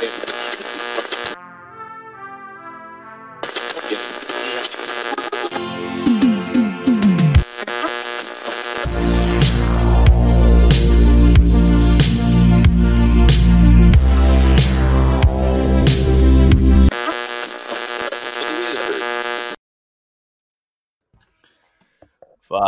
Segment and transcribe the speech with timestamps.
[0.00, 0.29] Thank you.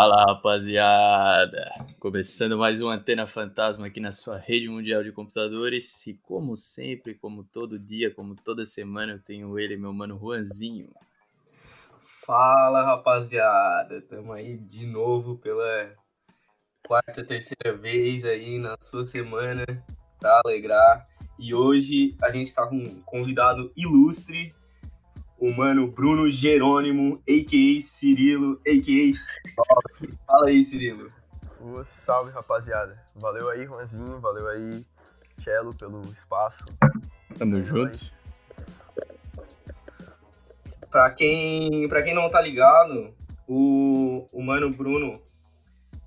[0.03, 1.71] Fala rapaziada!
[2.01, 6.05] Começando mais uma Antena Fantasma aqui na sua rede mundial de computadores.
[6.09, 10.89] E como sempre, como todo dia, como toda semana, eu tenho ele, meu mano Juanzinho.
[12.27, 13.99] Fala rapaziada!
[13.99, 15.95] Estamos aí de novo pela
[16.85, 19.65] quarta, terceira vez aí na sua semana
[20.19, 21.07] para alegrar.
[21.39, 24.53] E hoje a gente está com um convidado ilustre
[25.43, 27.81] o mano Bruno Jerônimo, a.k.a.
[27.81, 30.15] Cirilo, a.k.a.
[30.25, 31.11] Fala aí, Cirilo.
[31.61, 32.97] Uh, salve, rapaziada.
[33.17, 34.87] Valeu aí, Juanzinho, valeu aí,
[35.39, 36.65] Cello, pelo espaço.
[37.37, 38.13] Tamo junto.
[40.89, 43.13] Pra quem, pra quem não tá ligado,
[43.49, 45.21] o, o mano Bruno,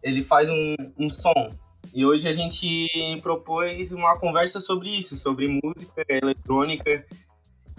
[0.01, 1.51] ele faz um, um som.
[1.93, 2.87] E hoje a gente
[3.21, 7.05] propôs uma conversa sobre isso, sobre música eletrônica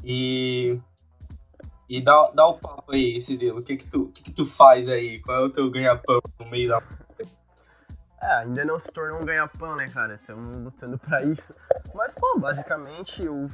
[0.04, 0.78] e
[1.88, 3.60] e dá, dá o papo aí, Cirilo.
[3.60, 5.20] O que que, tu, que que tu faz aí?
[5.20, 6.82] Qual é o teu ganha-pão no meio da...
[8.20, 10.14] É, ainda não se tornou um ganha-pão, né, cara?
[10.14, 11.54] Estamos lutando pra isso.
[11.94, 13.48] Mas, pô, basicamente eu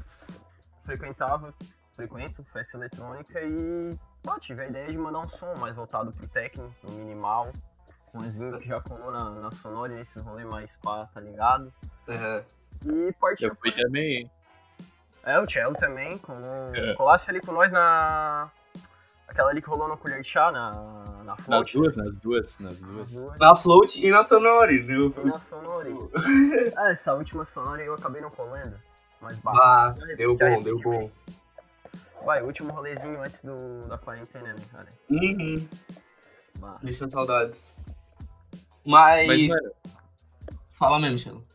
[0.84, 1.52] frequentava,
[1.94, 6.27] frequento festa eletrônica e, pô, tive a ideia de mandar um som mais voltado pro
[6.28, 7.52] técnico, no minimal.
[8.06, 11.72] Com um que já colou na, na Sonora nesses rolês mais pá, tá ligado?
[12.06, 13.08] Uhum.
[13.08, 13.48] E partiu.
[13.48, 14.30] Eu fui também, hein?
[15.25, 16.95] É, o Cello também, colou, é.
[16.95, 18.51] colasse ali com nós na.
[19.29, 21.79] Aquela ali que rolou no colher de chá, na, na float.
[21.79, 23.39] Nas duas, nas duas, nas duas.
[23.39, 25.14] Na float e na sonore, viu?
[25.25, 25.95] E na sonore.
[26.77, 28.77] ah, essa última sonore eu acabei não colando.
[29.20, 31.11] Mas bah, ah, deu bom, deu bom.
[32.25, 34.89] Vai, último rolezinho antes do, da quarentena, né, cara?
[35.09, 35.69] Uhum.
[36.59, 36.79] Bah.
[36.83, 37.79] Deixando saudades.
[38.85, 39.27] Mas.
[39.27, 39.73] Mas mano...
[40.73, 41.52] Fala mesmo, Chelo.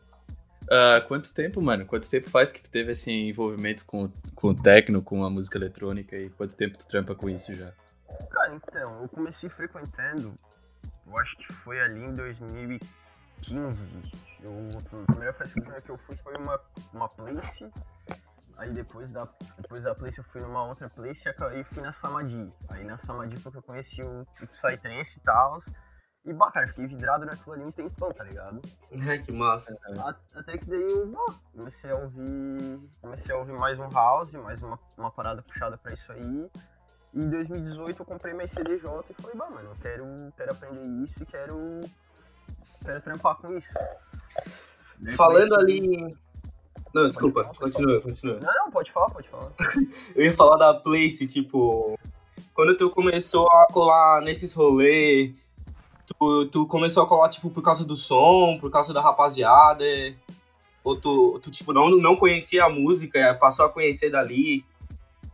[0.68, 1.86] Uh, quanto tempo, mano?
[1.86, 5.56] Quanto tempo faz que tu teve esse envolvimento com, com o techno, com a música
[5.56, 7.72] eletrônica e quanto tempo tu trampa com isso já?
[8.30, 10.34] Cara, então, eu comecei frequentando,
[11.06, 13.92] eu acho que foi ali em 2015.
[14.42, 14.52] Eu,
[15.02, 16.60] a primeira festa que eu fui foi uma,
[16.92, 17.66] uma place,
[18.58, 21.22] aí depois da, depois da place eu fui numa outra place
[21.54, 22.52] e fui na Samadhi.
[22.68, 25.58] Aí na Samadhi foi que eu conheci o, o Psytrance e tal.
[26.28, 28.60] E, bah, cara, fiquei vidrado naquilo ali um tempão, tá ligado?
[28.92, 29.74] É, que massa.
[30.36, 32.80] Até que daí eu bah, comecei a ouvir.
[33.00, 36.50] Comecei a ouvir mais um house, mais uma, uma parada puxada pra isso aí.
[37.14, 40.04] E em 2018 eu comprei minha CDJ e falei, bah, mano, eu quero,
[40.36, 41.80] quero aprender isso e quero.
[42.84, 43.70] Quero trampar com isso.
[44.98, 46.14] Daí Falando ali.
[46.92, 48.38] Não, desculpa, continua, continua.
[48.38, 49.50] Não, não, pode falar, pode falar.
[50.14, 51.98] eu ia falar da Place, tipo.
[52.52, 55.47] Quando tu começou a colar nesses rolês
[56.08, 59.84] Tu, tu começou a colar, tipo, por causa do som, por causa da rapaziada?
[60.82, 64.64] Ou tu, tu tipo, não, não conhecia a música, passou a conhecer dali?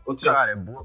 [0.05, 0.33] Ou tu já...
[0.33, 0.85] Cara, é boa.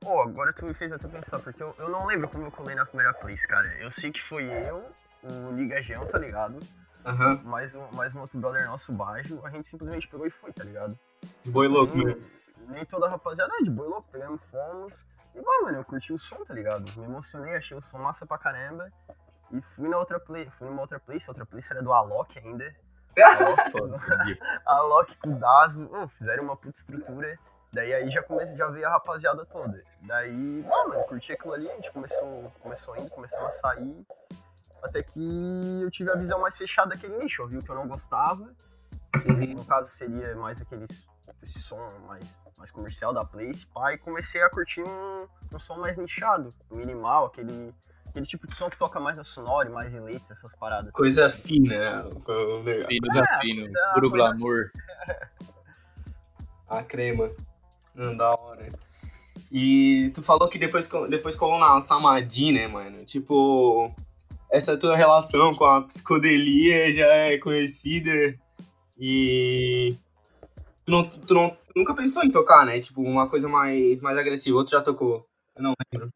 [0.00, 2.74] Pô, agora tu me fez até pensar, porque eu, eu não lembro como eu colei
[2.74, 3.72] na primeira place, cara.
[3.78, 4.82] Eu sei que foi eu,
[5.22, 6.58] o Liga Geão, tá ligado?
[7.04, 7.40] Uhum.
[7.44, 10.64] Mais, um, mais um outro brother nosso baixo, a gente simplesmente pegou e foi, tá
[10.64, 10.98] ligado?
[11.44, 12.16] De boi louco, nem,
[12.68, 14.92] nem toda a rapaziada é de boi louco, pegamos fomos.
[15.34, 16.84] E, bom, mano, eu curti o som, tá ligado?
[16.98, 18.90] Me emocionei, achei o som massa pra caramba.
[19.50, 22.38] E fui na outra play, fui numa outra place, a outra place era do Alok
[22.38, 22.74] ainda.
[24.66, 27.38] Alok com Dazo, oh, fizeram uma puta estrutura.
[27.72, 29.82] Daí aí já comecei, já veio a rapaziada toda.
[30.02, 34.06] Daí, ah, mano, curti aquilo ali, a gente começou, começou indo, começamos a sair.
[34.82, 37.74] Até que eu tive a visão mais fechada daquele nicho, eu vi o que eu
[37.74, 38.42] não gostava.
[39.26, 39.54] Uhum.
[39.54, 40.86] No caso seria mais aquele
[41.42, 42.24] esse som mais
[42.62, 47.74] mais comercial da Place, e comecei a curtir um, um som mais nichado, minimal, aquele,
[48.06, 50.92] aquele tipo de som que toca mais na sonora, mais em leite, essas paradas.
[50.92, 54.28] Coisa fina, Fino, é, fino, é, puro coisa...
[54.28, 54.70] glamour.
[56.70, 57.30] a crema.
[57.96, 58.68] Não, da hora.
[59.50, 63.04] E tu falou que depois, depois colou na Samadhi, né, mano?
[63.04, 63.92] Tipo,
[64.50, 68.38] essa tua relação com a psicodelia já é conhecida
[68.96, 69.96] e
[70.84, 72.78] tu não, tu não nunca pensou em tocar, né?
[72.80, 74.58] Tipo, uma coisa mais, mais agressiva.
[74.58, 75.26] Outro já tocou.
[75.56, 76.10] Eu não lembro.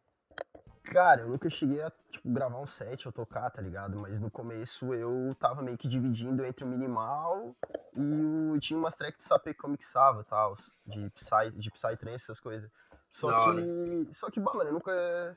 [0.85, 3.99] Cara, eu nunca cheguei a tipo, gravar um set ou tocar, tá ligado?
[3.99, 7.57] Mas no começo eu tava meio que dividindo entre o minimal
[7.95, 8.59] e o...
[8.61, 10.55] tinha umas tracks de sapê que eu mixava e tal,
[10.87, 12.71] de Psy, de Psytrance, essas coisas.
[13.11, 13.61] Só não, que.
[13.61, 14.07] Né?
[14.13, 15.37] Só que, bah, mano, eu nunca.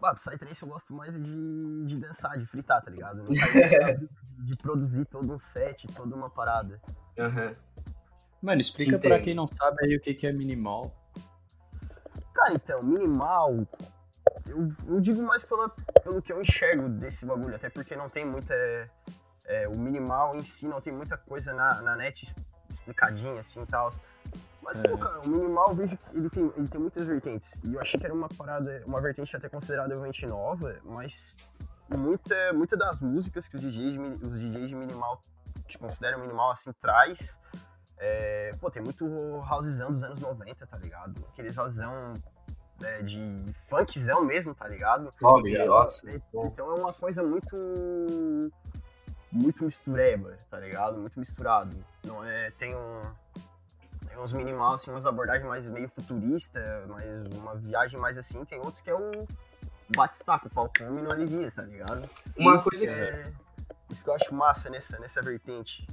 [0.00, 3.24] Bah, Psytrance eu gosto mais de, de dançar, de fritar, tá ligado?
[3.28, 6.80] de, de produzir todo um set, toda uma parada.
[7.18, 7.48] Aham.
[7.48, 7.91] Uhum.
[8.42, 10.92] Mano, explica pra quem não sabe aí o que, que é minimal.
[12.34, 13.66] Cara, então, minimal.
[14.46, 15.68] Eu, eu digo mais pela,
[16.02, 18.54] pelo que eu enxergo desse bagulho, até porque não tem muita.
[19.44, 22.34] É, o minimal em si não tem muita coisa na, na net
[22.70, 23.92] explicadinha assim e tal.
[24.60, 24.82] Mas, é.
[24.82, 27.60] pô, cara, o minimal vejo ele tem, ele tem muitas vertentes.
[27.64, 31.36] E eu achei que era uma parada, uma vertente até consideravelmente nova, mas
[31.88, 35.20] muita, muita das músicas que os DJs, os DJs de minimal,
[35.68, 37.40] que consideram minimal assim, traz.
[38.04, 39.06] É, pô, tem muito
[39.48, 41.24] housezão dos anos 90, tá ligado?
[41.32, 42.14] Aqueles housezão
[42.82, 45.08] é, de funkzão mesmo, tá ligado?
[45.22, 46.10] Oh, nossa.
[46.10, 47.56] Então é uma coisa muito
[49.30, 50.98] muito mistureba, tá ligado?
[50.98, 51.76] Muito misturado.
[52.04, 53.02] Não é, tem um
[54.08, 58.58] tem uns minimal assim, umas abordagens mais meio futurista, mais uma viagem mais assim, tem
[58.58, 59.28] outros que é o
[59.96, 62.10] bate-staca, o come e não alivia, tá ligado?
[62.36, 63.32] Uma isso coisa que é,
[63.90, 65.86] isso que eu acho massa nessa nessa vertente.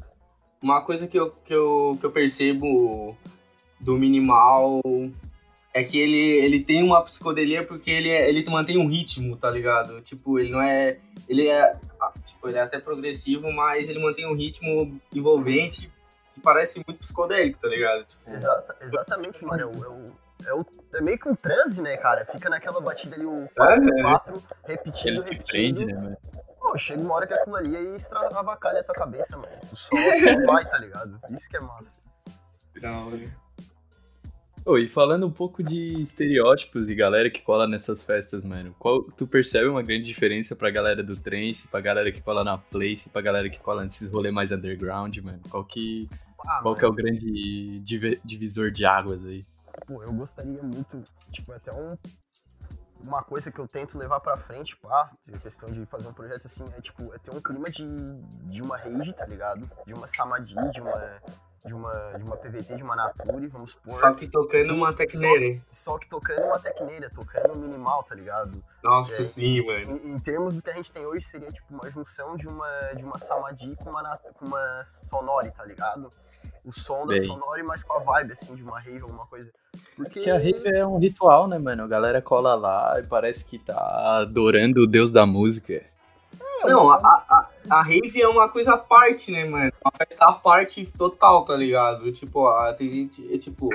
[0.61, 3.17] Uma coisa que eu, que eu, que eu percebo
[3.79, 4.81] do minimal
[5.73, 9.49] é que ele, ele tem uma psicodelia porque ele, é, ele mantém um ritmo, tá
[9.49, 10.01] ligado?
[10.01, 10.97] Tipo, ele não é.
[11.27, 11.77] Ele é.
[12.25, 15.91] Tipo, ele é até progressivo, mas ele mantém um ritmo envolvente
[16.33, 18.05] que parece muito psicodélico, tá ligado?
[18.05, 19.69] Tipo, Exata, exatamente, mano.
[20.43, 22.25] É, é, o, é, meio que um transe, né, cara?
[22.25, 25.45] Fica naquela batida ali, o 4, é, 4 repetindo, ele repetindo.
[25.45, 26.17] Prende, né, mano?
[26.69, 29.51] Pô, chega uma hora que aquilo ali aí extravacalha a tua cabeça, mano.
[29.67, 29.89] Tu só
[30.45, 31.19] vai, tá ligado?
[31.31, 31.93] Isso que é massa.
[32.79, 33.11] Não,
[34.65, 39.01] Oh, e falando um pouco de estereótipos e galera que cola nessas festas, mano, qual
[39.01, 43.09] tu percebe uma grande diferença pra galera do trance, pra galera que cola na place,
[43.09, 45.39] pra galera que cola nesses rolês mais underground, mano?
[45.49, 46.07] Qual que,
[46.41, 46.75] ah, qual mano.
[46.75, 47.79] que é o grande
[48.23, 49.43] divisor de águas aí?
[49.87, 51.97] Pô, eu gostaria muito, tipo, até um,
[52.99, 56.45] uma coisa que eu tento levar pra frente, pá, a questão de fazer um projeto
[56.47, 57.85] assim, é tipo, é ter um clima de,
[58.49, 59.69] de uma rage, tá ligado?
[59.85, 61.21] De uma samadhi, de uma
[61.65, 63.91] de uma, de uma PVT, de uma Nature, vamos supor.
[63.91, 65.61] Só que tocando uma tecneira.
[65.71, 68.63] Só, só, que tocando uma tecneira, tocando minimal, tá ligado?
[68.81, 69.97] Nossa, é, sim, mano.
[69.97, 72.93] Em, em, termos do que a gente tem hoje, seria tipo uma junção de uma,
[72.95, 76.09] de uma Samadhi com uma, com uma Sonore, tá ligado?
[76.63, 77.23] O som da Bem.
[77.23, 79.49] Sonore, mas com a vibe, assim, de uma rave, alguma coisa.
[79.95, 80.19] Porque...
[80.19, 81.83] Porque a rave é um ritual, né, mano?
[81.83, 85.83] A galera cola lá e parece que tá adorando o deus da música.
[86.63, 89.71] Não, a, a, a rave é uma coisa à parte, né, mano?
[89.83, 92.11] Uma festa à parte total, tá ligado?
[92.11, 93.69] Tipo, a, tem gente, é, tipo,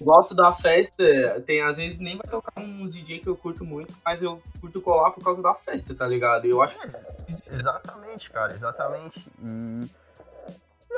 [0.00, 1.04] gosto da festa,
[1.46, 4.80] tem às vezes nem vai tocar uns DJ que eu curto muito, mas eu curto
[4.80, 6.44] colar por causa da festa, tá ligado?
[6.44, 6.86] Eu acho que...
[7.50, 9.26] Exatamente, cara, exatamente.
[9.42, 9.88] E.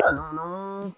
[0.02, 0.32] É, não.
[0.32, 0.94] não...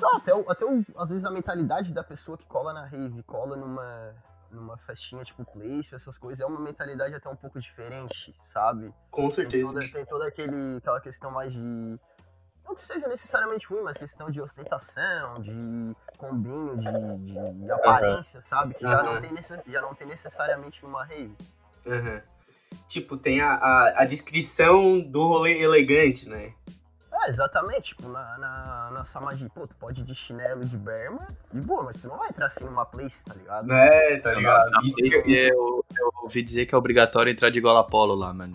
[0.00, 0.64] Não, até, até
[0.96, 4.14] às vezes a mentalidade da pessoa que cola na rave, cola numa,
[4.50, 8.92] numa festinha tipo place, essas coisas, é uma mentalidade até um pouco diferente, sabe?
[9.10, 9.66] Com certeza.
[9.66, 11.98] Tem toda, tem toda aquele, aquela questão mais de.
[12.64, 18.44] Não que seja necessariamente ruim, mas questão de ostentação, de combinho, de, de aparência, uhum.
[18.44, 18.74] sabe?
[18.74, 18.90] Que uhum.
[18.90, 21.36] já, não tem já não tem necessariamente numa rave.
[21.86, 22.20] Uhum.
[22.88, 26.52] Tipo, tem a, a, a descrição do rolê elegante, né?
[27.26, 27.94] É, exatamente.
[27.94, 31.82] Tipo, na, na, na Samadhi, pô, tu pode ir de chinelo de berma, de boa,
[31.82, 33.72] mas tu não vai entrar assim numa place, tá ligado?
[33.72, 34.70] É, tá ligado?
[34.70, 38.32] Na, Isso que eu, eu ouvi dizer que é obrigatório entrar de gola polo lá,
[38.32, 38.54] mano.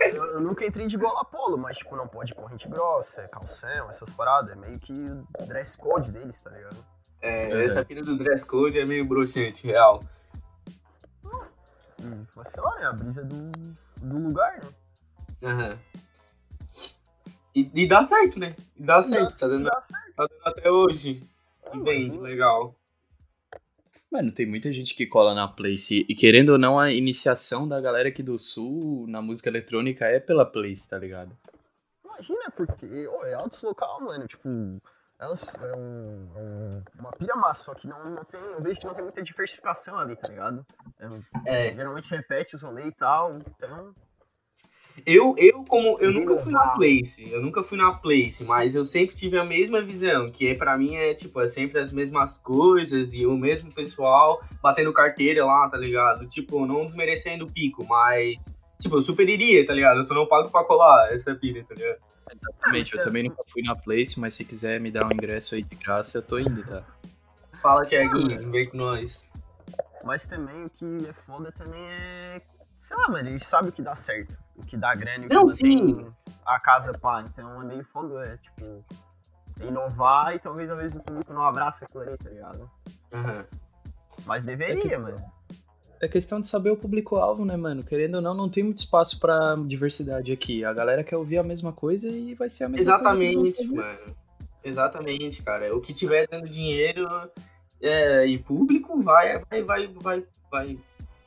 [0.00, 3.90] É, eu, eu, nunca entrei de gola polo, mas, tipo, não pode corrente grossa, calção,
[3.90, 4.52] essas paradas.
[4.52, 4.94] É meio que
[5.46, 6.76] dress code deles, tá ligado?
[7.20, 7.64] É, é.
[7.64, 10.02] essa pira do dress code é meio broxante, real.
[12.02, 13.52] Hum, sei lá, é a brisa do,
[13.98, 14.70] do lugar, né?
[15.44, 15.70] Aham.
[15.70, 15.91] Uhum.
[17.54, 18.56] E, e dá certo, né?
[18.76, 20.14] E dá certo, tá dando, dá certo.
[20.16, 21.22] tá dando até hoje.
[21.72, 22.74] E vende, legal.
[24.10, 26.04] Mano, tem muita gente que cola na Place.
[26.06, 30.20] E querendo ou não, a iniciação da galera aqui do Sul na música eletrônica é
[30.20, 31.34] pela Place, tá ligado?
[32.04, 34.26] Imagina, porque oh, é alto local, mano.
[34.26, 34.48] Tipo,
[35.18, 35.32] é, um,
[35.66, 38.38] é um, uma pira massa, só que não, não tem.
[38.38, 40.66] Eu vejo que não tem muita diversificação ali, tá ligado?
[41.46, 41.74] É, é.
[41.74, 43.94] Geralmente repete os rolês e tal, então.
[45.06, 48.84] Eu, eu como eu nunca fui na place, eu nunca fui na place, mas eu
[48.84, 52.38] sempre tive a mesma visão, que é para mim é tipo, é sempre as mesmas
[52.38, 56.26] coisas e o mesmo pessoal batendo carteira lá, tá ligado?
[56.26, 58.36] Tipo, não desmerecendo o pico, mas
[58.80, 59.98] tipo, eu super iria, tá ligado?
[59.98, 61.98] Eu só não pago pra colar essa pilha, tá ligado?
[62.30, 65.62] Exatamente, eu também nunca fui na place, mas se quiser me dar um ingresso aí
[65.62, 66.82] de graça, eu tô indo, tá?
[67.60, 69.28] Fala, Thiaguinho, vem com nós.
[70.04, 72.42] Mas também o que é foda também é
[72.82, 76.06] sei lá, mano, eles sabem o que dá certo, que dá grana, que não, sim.
[76.44, 77.24] a casa pá.
[77.26, 78.84] Então é meio foda, é tipo,
[79.60, 82.70] inovar e talvez às vezes o público não abraça aquilo ali, tá ligado?
[83.12, 83.44] Uhum.
[84.26, 85.22] Mas deveria, é mano.
[86.00, 87.84] É questão de saber o público-alvo, né, mano?
[87.84, 90.64] Querendo ou não, não tem muito espaço pra diversidade aqui.
[90.64, 93.62] A galera quer ouvir a mesma coisa e vai ser a mesma Exatamente, coisa.
[93.62, 94.16] Exatamente, mano.
[94.64, 95.76] Exatamente, cara.
[95.76, 97.08] O que tiver dando dinheiro
[97.80, 100.78] é, e público vai, vai, vai, vai, vai,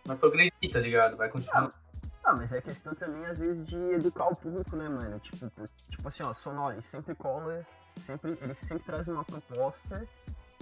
[0.05, 1.15] vai progredir, tá ligado?
[1.15, 1.69] Vai continuar.
[1.73, 1.84] Ah,
[2.33, 5.19] mas é questão também, às vezes, de educar o público, né, mano?
[5.19, 5.51] Tipo,
[5.89, 7.65] tipo assim, ó, Sonora sempre cola,
[8.05, 10.07] sempre, eles sempre trazem uma proposta,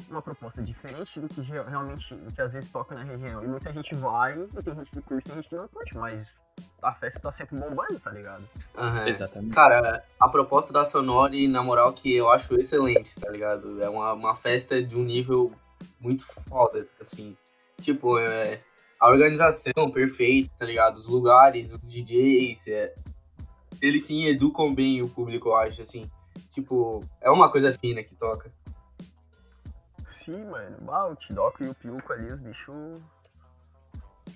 [0.10, 3.44] uma proposta diferente do que realmente, do que às vezes toca na região.
[3.44, 6.34] E muita gente vai, e tem gente que curte, tem gente que não curte, mas
[6.82, 8.44] a festa tá sempre bombando, tá ligado?
[8.78, 9.08] Aham.
[9.08, 9.56] Exatamente.
[9.56, 13.82] Cara, a proposta da Sonori, na moral, que eu acho excelente, tá ligado?
[13.82, 15.52] É uma, uma festa de um nível
[16.00, 17.38] muito foda, assim.
[17.80, 18.62] Tipo, é,
[19.04, 20.96] a organização perfeita, tá ligado?
[20.96, 22.96] Os lugares, os DJs, é,
[23.82, 26.10] eles sim educam bem o público, eu acho, assim.
[26.50, 28.50] Tipo, é uma coisa fina que toca.
[30.10, 30.78] Sim, mano.
[30.84, 33.02] Bah, o Tidoco e o Piuco ali, os bichos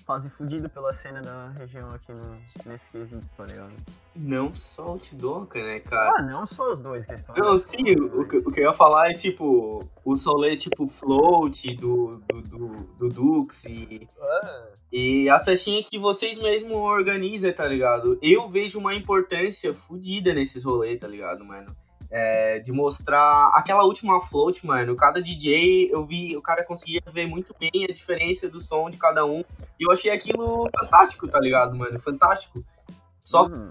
[0.06, 3.72] fazem fudido pela cena da região aqui no, nesse quesito, tá ligado?
[4.16, 6.14] Não só o Tidoka, né, cara?
[6.18, 7.34] Ah, não só os dois, questão.
[7.36, 10.88] Não, sim, o, o que o que eu ia falar é tipo, o solê tipo
[10.88, 12.68] float do, do, do,
[12.98, 18.18] do Dux e, Ah, e as festinhas que vocês mesmo organizam, tá ligado?
[18.22, 21.74] Eu vejo uma importância fodida nesses rolês, tá ligado, mano?
[22.10, 24.96] É, de mostrar aquela última float, mano.
[24.96, 28.96] Cada DJ, eu vi, o cara conseguia ver muito bem a diferença do som de
[28.96, 29.40] cada um.
[29.78, 31.98] E eu achei aquilo fantástico, tá ligado, mano?
[31.98, 32.64] Fantástico.
[33.22, 33.68] Só uhum.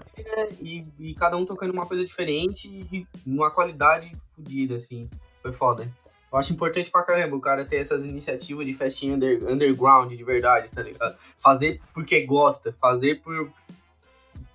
[0.60, 5.10] e, e cada um tocando uma coisa diferente e numa qualidade fodida, assim.
[5.42, 5.88] Foi foda.
[6.30, 10.22] Eu acho importante pra caramba o cara ter essas iniciativas de festinha under- underground de
[10.22, 11.16] verdade, tá ligado?
[11.36, 13.50] Fazer porque gosta, fazer por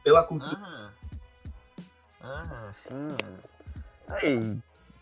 [0.03, 0.55] pela cultura.
[0.55, 0.93] Aham.
[2.21, 3.17] Aham, sim.
[4.07, 4.57] Aí,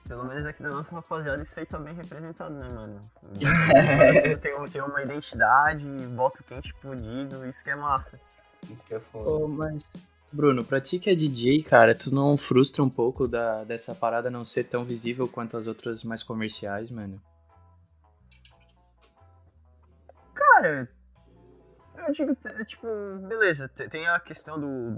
[0.07, 3.01] pelo menos aqui da nossa rapaziada, isso aí tá bem representado, né, mano?
[4.41, 8.19] tem, tem uma identidade, voto quente explodido, isso que é massa.
[8.69, 9.29] Isso que é foda.
[9.29, 9.89] Ô, mas,
[10.31, 14.29] Bruno, pra ti que é DJ, cara, tu não frustra um pouco da, dessa parada
[14.29, 17.21] não ser tão visível quanto as outras mais comerciais, mano?
[20.33, 20.87] Cara,
[22.07, 22.87] eu digo, é, tipo,
[23.27, 24.95] beleza, te- tem a questão do,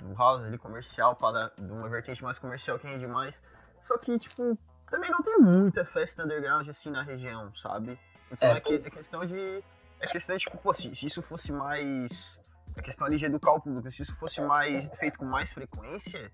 [0.00, 3.40] do house ali comercial, para de uma vertente mais comercial que rende mais.
[3.82, 4.58] Só que, tipo,
[4.90, 7.98] também não tem muita festa underground assim na região, sabe?
[8.30, 9.62] Então É, é, que, é questão de.
[10.00, 12.40] É questão de, tipo, pô, se, se isso fosse mais.
[12.76, 16.30] É questão ali de educar o público, se isso fosse mais feito com mais frequência,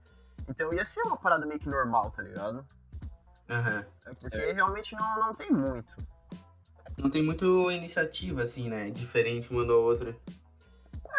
[0.49, 2.67] então ia ser uma parada meio que normal, tá ligado?
[3.49, 3.85] Aham.
[4.07, 5.95] É porque realmente não, não tem muito.
[6.97, 8.91] Não tem muito iniciativa, assim, né?
[8.91, 10.15] Diferente uma da outra.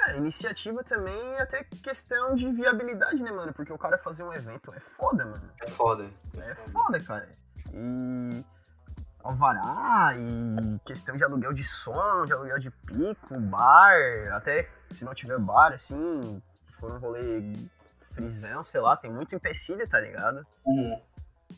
[0.07, 3.53] É, iniciativa também é até questão de viabilidade, né, mano?
[3.53, 5.49] Porque o cara fazer um evento é foda, mano.
[5.61, 6.09] É foda.
[6.37, 7.29] É foda, cara.
[7.73, 8.45] E
[9.23, 13.95] alvará, e questão de aluguel de som, de aluguel de pico, bar,
[14.33, 17.41] até se não tiver bar, assim, se for um rolê
[18.13, 20.45] frisão, sei lá, tem muito empecilho, tá ligado?
[20.65, 21.01] Uhum.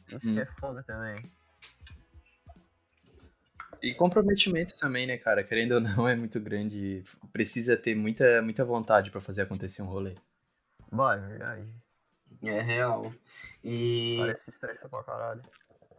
[0.07, 0.33] Isso Hum.
[0.33, 1.29] que é foda também.
[3.81, 5.43] E comprometimento também, né, cara?
[5.43, 7.03] Querendo ou não, é muito grande.
[7.31, 10.15] Precisa ter muita, muita vontade pra fazer acontecer um rolê.
[10.91, 11.73] Bah, é verdade.
[12.43, 13.13] É real.
[13.63, 15.41] E, Parece estressa pra caralho.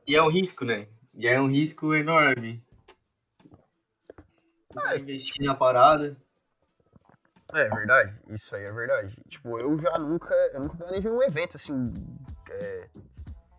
[0.06, 0.86] e é um risco, né?
[1.14, 2.62] E é um risco enorme.
[4.74, 6.16] Vai investir na parada.
[7.54, 9.16] É verdade, isso aí é verdade.
[9.26, 11.94] Tipo, eu já nunca, eu nunca planejei um evento assim,
[12.50, 12.88] é,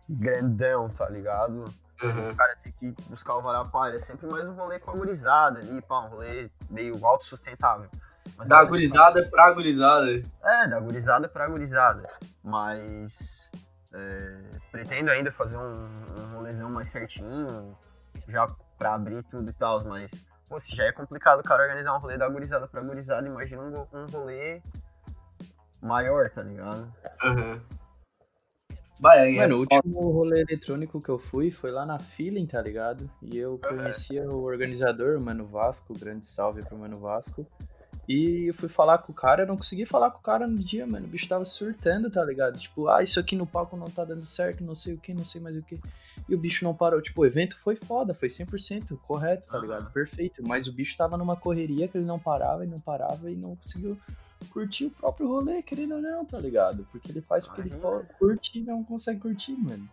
[0.08, 1.64] grandão, tá ligado?
[2.02, 2.30] Uhum.
[2.30, 5.58] O cara tem que buscar o varapalha, é sempre mais um rolê com a gurizada
[5.60, 7.90] ali, pá, um rolê meio autossustentável.
[8.36, 10.10] Mas Da vezes- gurizada pra gurizada.
[10.42, 12.08] É, da gurizada pra gurizada.
[12.42, 13.48] Mas
[13.92, 14.36] é,
[14.70, 15.84] pretendo ainda fazer um,
[16.18, 17.76] um rolezão mais certinho,
[18.28, 18.46] já
[18.78, 20.10] pra abrir tudo e tal, mas
[20.48, 23.62] pô, se já é complicado o cara organizar um rolê da gurizada pra gurizada, imagina
[23.62, 24.62] um, um rolê
[25.82, 26.92] maior, tá ligado?
[27.24, 27.60] Uhum.
[29.00, 29.76] Vai, aí Mano, é o foda.
[29.76, 33.10] último rolê eletrônico que eu fui foi lá na Feeling, tá ligado?
[33.22, 37.46] E eu conhecia o organizador, o Mano Vasco, grande salve pro Mano Vasco.
[38.06, 40.58] E eu fui falar com o cara, eu não consegui falar com o cara no
[40.58, 41.06] dia, mano.
[41.06, 42.58] O bicho tava surtando, tá ligado?
[42.58, 45.24] Tipo, ah, isso aqui no palco não tá dando certo, não sei o que, não
[45.24, 45.78] sei mais o que.
[46.28, 47.00] E o bicho não parou.
[47.00, 49.82] Tipo, o evento foi foda, foi 100% correto, tá ligado?
[49.82, 49.90] Aham.
[49.92, 50.42] Perfeito.
[50.44, 53.54] Mas o bicho tava numa correria que ele não parava e não parava e não
[53.54, 53.96] conseguiu
[54.46, 56.86] curtir o próprio rolê, querendo ou não, tá ligado?
[56.90, 58.08] Porque ele faz porque ele Imagina.
[58.18, 59.88] curte e não consegue curtir, mano.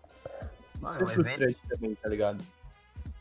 [0.76, 2.44] Isso Mano, é um frustrante também, tá ligado?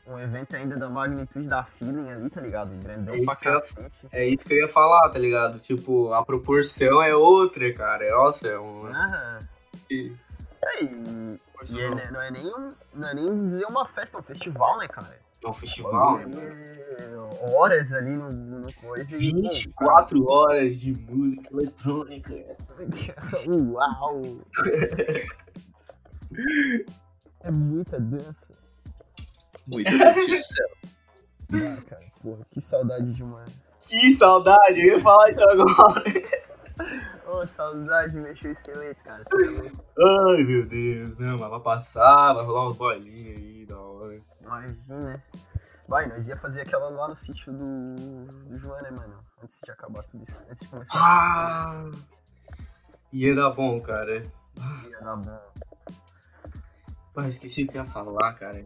[0.07, 2.71] Um evento ainda da magnitude da feeling ali, tá ligado?
[2.81, 3.91] Grandão É isso pra que eu-.
[4.13, 5.59] É isso que eu ia falar, tá ligado?
[5.59, 8.09] Tipo, a proporção é outra, cara.
[8.11, 8.87] Nossa, é um.
[8.87, 9.49] Aham.
[9.91, 11.39] É, e,
[11.71, 14.23] e é, né, não, é nem um, não é nem dizer uma festa, é um
[14.23, 15.26] festival, né, cara?
[15.49, 16.19] Um festival.
[16.21, 16.77] É,
[17.55, 19.17] horas ali no, no coisa.
[19.23, 22.35] e, pô, 24 horas de música eletrônica.
[23.47, 24.23] Uau!
[27.43, 28.53] é muita dança.
[29.67, 30.67] Muita curtição.
[31.53, 33.45] Ah, cara, porra, que saudade de uma.
[33.81, 36.05] Que saudade, eu ia falar isso agora.
[37.27, 39.25] Ô, saudade de mexer o esqueleto, cara.
[39.29, 44.21] Ai, meu Deus, não, mas vai passar, vai rolar uns bolinhos aí, da hora.
[44.41, 45.23] Imagina.
[45.89, 47.95] Vai, nós ia fazer aquela lá no sítio do,
[48.49, 49.25] do João, né, mano?
[49.43, 50.45] Antes de acabar tudo isso.
[50.49, 50.95] Antes de começar.
[50.95, 51.91] Ah!
[53.13, 54.23] Ia dar bom, cara.
[54.91, 55.41] Ia dar bom.
[57.17, 58.65] Ah, esqueci o que ia falar, cara.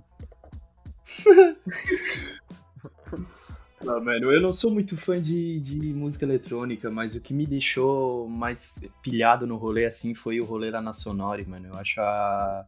[3.87, 7.47] Ah, mano, eu não sou muito fã de, de música eletrônica, mas o que me
[7.47, 11.69] deixou mais pilhado no rolê assim foi o rolê lá na Sonore, mano.
[11.69, 12.67] Eu acho a,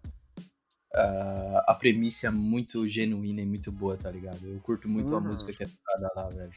[0.95, 4.39] a, a premissa muito genuína e muito boa, tá ligado?
[4.43, 5.27] Eu curto muito a Uhum.
[5.29, 6.53] música que é tocada lá, velho.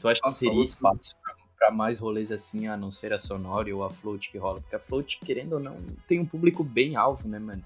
[0.00, 3.72] Tu acha que teria espaço pra, pra mais rolês assim, a não ser a Sonore
[3.72, 4.60] ou a Float que rola?
[4.60, 5.76] Porque a Float, querendo ou não,
[6.08, 7.62] tem um público bem alvo, né, mano?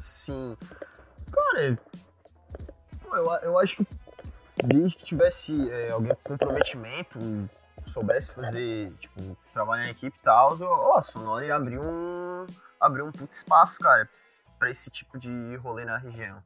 [0.00, 0.56] Sim.
[1.32, 1.76] Cara,
[3.12, 3.86] eu, eu acho que
[4.56, 7.18] desde que tivesse é, alguém com comprometimento,
[7.86, 12.46] soubesse fazer, tipo, trabalhar em equipe e tal, ó, a Sonora ia abrir um.
[12.80, 14.08] abriu um puto espaço, cara,
[14.58, 16.42] pra esse tipo de rolê na região.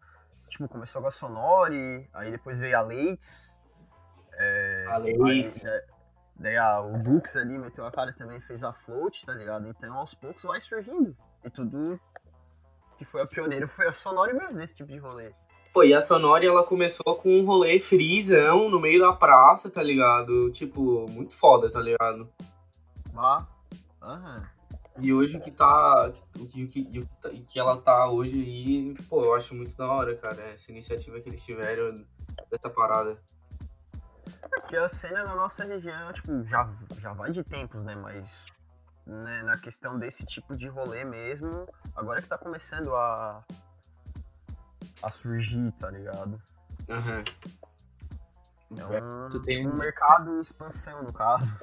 [0.48, 3.60] Tipo, começou com a Sonore, aí depois veio a Leites.
[4.32, 5.64] É, A Leites.
[5.66, 5.96] aí, é,
[6.38, 9.66] Daí a, o Dux ali meteu a cara também, fez a float, tá ligado?
[9.68, 11.16] Então aos poucos vai surgindo.
[11.42, 11.98] E tudo
[12.98, 15.32] que foi a pioneira foi a Sonora mesmo nesse tipo de rolê.
[15.72, 19.82] Pô, e a Sonori, ela começou com um rolê freezão no meio da praça, tá
[19.82, 20.50] ligado?
[20.50, 22.28] Tipo, muito foda, tá ligado?
[23.12, 23.46] Bah.
[24.02, 24.48] Aham.
[24.98, 26.10] E hoje o que tá.
[26.38, 29.34] O que, o que, o que, tá- o que ela tá hoje aí, pô, eu
[29.34, 30.40] acho muito da hora, cara.
[30.54, 32.02] Essa iniciativa que eles tiveram
[32.50, 33.18] dessa parada.
[34.50, 36.68] Porque a cena na nossa região, tipo, já,
[36.98, 37.94] já vai de tempos, né?
[37.94, 38.46] Mas
[39.06, 43.44] né, na questão desse tipo de rolê mesmo, agora que tá começando a.
[45.02, 46.40] a surgir, tá ligado?
[46.88, 47.24] Aham.
[48.78, 51.58] É um, Tu tem um um- mercado em expansão, no caso.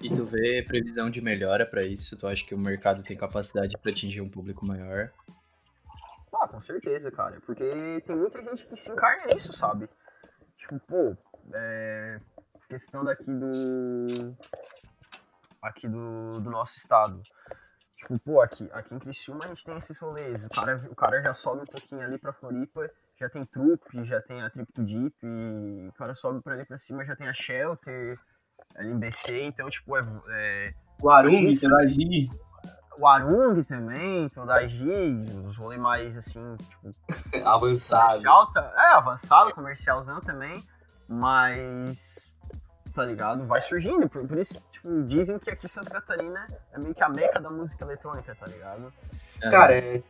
[0.00, 2.16] E tu vê previsão de melhora pra isso?
[2.18, 5.10] Tu acha que o mercado tem capacidade pra atingir um público maior?
[6.34, 7.40] Ah, com certeza, cara.
[7.46, 9.88] Porque tem muita gente que se encarna nisso, sabe?
[10.58, 11.16] Tipo, pô,
[11.54, 12.20] é.
[12.68, 14.36] Questão daqui do.
[15.62, 17.22] Aqui do, do nosso estado.
[18.04, 20.44] Tipo, pô, aqui, aqui em Criciúma a gente tem esses rolês.
[20.44, 24.20] O cara, o cara já sobe um pouquinho ali pra Floripa, já tem trupe, já
[24.20, 27.28] tem a Trip to Deep, e o cara sobe pra ali pra cima, já tem
[27.28, 28.18] a Shelter,
[28.76, 31.62] a LMBC, então, tipo, é, é O Arung, Isso.
[31.66, 32.28] Telagi.
[32.98, 34.86] o Arung também, da G,
[35.46, 36.90] os rolês mais assim, tipo,
[37.46, 38.08] Avançado.
[38.08, 40.62] comercial, é, avançado, comercialzão também,
[41.08, 42.33] mas,
[42.94, 43.44] tá ligado?
[43.46, 47.08] Vai surgindo, por, por isso, tipo, dizem que aqui Santa Catarina é meio que a
[47.08, 48.92] meca da música eletrônica, tá ligado?
[49.40, 50.02] Cara, é,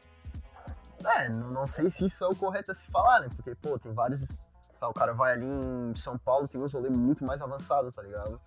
[1.04, 3.28] É, não, não sei se isso é o correto a se falar, né?
[3.34, 4.46] Porque, pô, tem vários.
[4.78, 8.02] tá, o cara vai ali em São Paulo, tem uns rolês muito mais avançados, tá
[8.02, 8.40] ligado?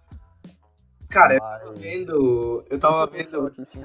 [1.09, 2.65] cara, eu tava vendo.
[2.69, 3.47] Eu tava vendo.
[3.47, 3.83] Aqui, sim.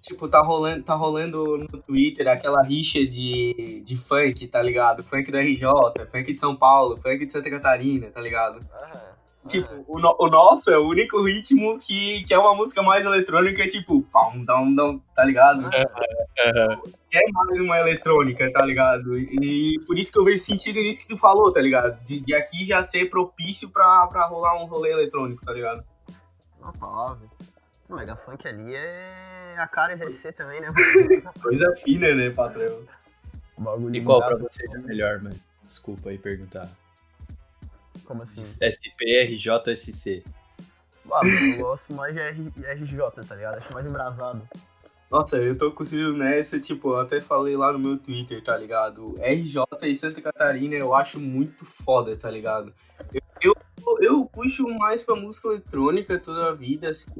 [0.00, 5.02] Tipo, tá rolando, tá rolando no Twitter aquela rixa de, de funk, tá ligado?
[5.02, 5.66] Funk do RJ,
[6.10, 8.60] funk de São Paulo, funk de Santa Catarina, tá ligado?
[8.72, 12.82] Aham, Tipo, o, no- o nosso é o único ritmo que, que é uma música
[12.82, 15.62] mais eletrônica, tipo, pam, dam, dam, tá ligado?
[17.12, 19.16] É mais uma eletrônica, tá ligado?
[19.18, 21.98] E por isso que eu vejo sentido nisso que tu falou, tá ligado?
[22.02, 25.82] De, de aqui já ser propício pra, pra rolar um rolê eletrônico, tá ligado?
[26.60, 27.26] Não, palavra.
[27.88, 30.70] O Mega Funk ali é a cara GC também, né?
[31.42, 32.82] Coisa fina, né, patrão?
[33.56, 35.36] O bagulho E qual pra vocês é melhor, mano?
[35.62, 36.68] Desculpa aí perguntar.
[38.04, 38.40] Como assim?
[38.62, 40.24] SP, RJ, SC.
[41.10, 43.58] Ah, mano, eu gosto mais de RJ, tá ligado?
[43.58, 44.42] Acho mais embrasado.
[45.10, 49.14] Nossa, eu tô conseguindo nessa, tipo, eu até falei lá no meu Twitter, tá ligado?
[49.18, 52.74] RJ e Santa Catarina eu acho muito foda, tá ligado?
[53.14, 53.56] Eu, eu,
[54.02, 57.10] eu puxo mais pra música eletrônica toda a vida, assim.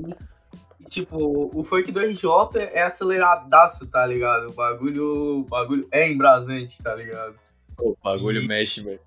[0.79, 2.29] E, tipo, o funk do RJ
[2.75, 4.51] é aceleradaço, tá ligado?
[4.51, 7.37] O bagulho, o bagulho é embrasante, tá ligado?
[7.81, 9.01] O bagulho E- mexe, velho.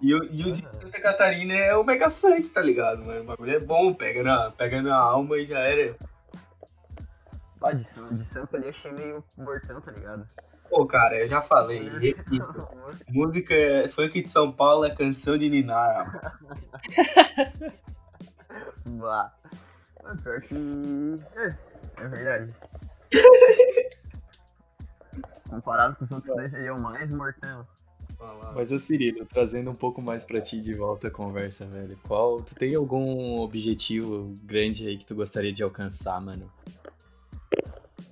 [0.00, 3.22] E, o- e o de Santa Catarina é o mega funk, tá ligado, mano?
[3.22, 5.96] O bagulho é bom, pega na, pega na alma e já era.
[7.62, 10.28] Ah, de, de sampa ali achei meio mortão, tá ligado?
[10.68, 12.68] Pô, cara, eu já falei, repito.
[13.08, 16.30] Música é- funk de São Paulo é canção de Ninar.
[18.86, 19.32] Bah.
[20.22, 20.54] Pior que.
[21.34, 21.54] É,
[21.96, 22.54] é verdade.
[25.50, 27.66] Comparado com os outros dois, ele é o mais mortão.
[28.54, 31.98] Mas ô Cirilo, trazendo um pouco mais pra ti de volta a conversa, velho.
[32.02, 32.40] Qual.
[32.40, 36.50] Tu tem algum objetivo grande aí que tu gostaria de alcançar, mano?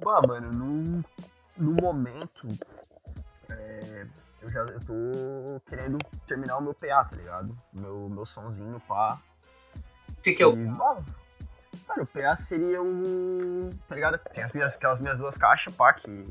[0.03, 1.05] Bah, mano, não.
[1.57, 2.47] no momento,
[3.49, 4.07] é,
[4.43, 7.57] eu já eu tô querendo terminar o meu PA, tá ligado?
[7.73, 9.19] Meu, meu sonzinho, pá.
[10.11, 10.55] O que, que é o.
[10.55, 13.71] E, cara, o PA seria o.
[13.89, 14.19] Tá ligado?
[14.19, 16.27] Tem as minhas, aquelas minhas duas caixas, pá, que,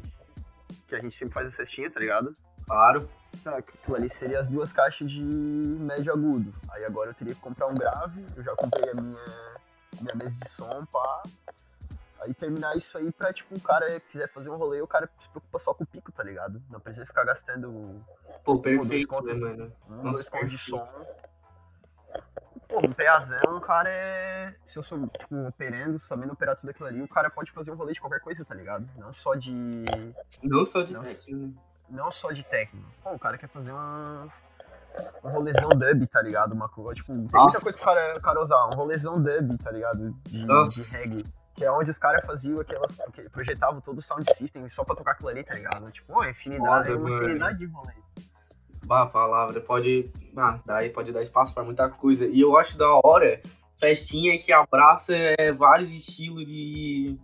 [0.87, 2.35] que a gente sempre faz a cestinha, tá ligado?
[2.67, 3.09] Claro.
[3.41, 6.53] Tá, aquilo ali seria as duas caixas de médio agudo.
[6.69, 9.55] Aí agora eu teria que comprar um grave, eu já comprei a minha,
[10.01, 11.23] minha mesa de som, pá.
[12.21, 15.29] Aí terminar isso aí pra, tipo, o cara quiser fazer um rolê, o cara se
[15.29, 16.61] preocupa só com o pico, tá ligado?
[16.69, 18.01] Não precisa ficar gastando
[18.45, 18.57] Pô, um,
[19.07, 19.73] contos, né, mano?
[19.89, 20.87] um, Nossa, de som.
[22.69, 24.55] Pô, um PAzão, o cara é.
[24.65, 27.75] Se eu sou, tipo, operando, sabendo operar tudo aquilo ali, o cara pode fazer um
[27.75, 28.87] rolê de qualquer coisa, tá ligado?
[28.97, 29.53] Não só de.
[30.41, 31.53] Não só de técnico.
[31.89, 32.87] Não só de técnico.
[33.03, 34.27] Pô, o cara quer fazer uma.
[35.23, 36.53] Um rolezão dub, tá ligado?
[36.53, 37.61] Uma coisa, tipo, tem muita Nossa.
[37.61, 38.67] coisa que o cara, o cara usar.
[38.67, 40.11] Um rolezão dub, tá ligado?
[40.27, 40.97] De, Nossa.
[40.97, 41.23] de reggae.
[41.55, 42.95] Que é onde os caras faziam aquelas.
[43.13, 45.91] que projetavam todo o sound system só pra tocar aquilo ali, tá ligado?
[45.91, 47.23] Tipo, ó, infinidade, Foda, uma mano.
[47.25, 47.93] infinidade de rolê.
[48.85, 50.11] Bah, a palavra pode.
[50.35, 52.25] Ah, daí pode dar espaço pra muita coisa.
[52.25, 53.39] E eu acho da hora
[53.77, 57.17] festinha que abraça é, vários estilos de.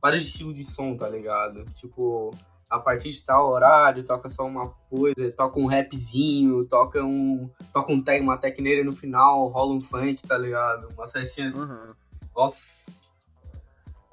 [0.00, 1.64] Vários estilos de som, tá ligado?
[1.66, 2.32] Tipo,
[2.72, 7.50] a partir de tal horário, toca só uma coisa, toca um rapzinho, toca um.
[7.72, 10.88] Toca um tec, uma tecneira no final, rola um funk, tá ligado?
[10.94, 11.64] Umas festinhas.
[11.64, 11.92] Uhum.
[12.34, 13.12] Nossa.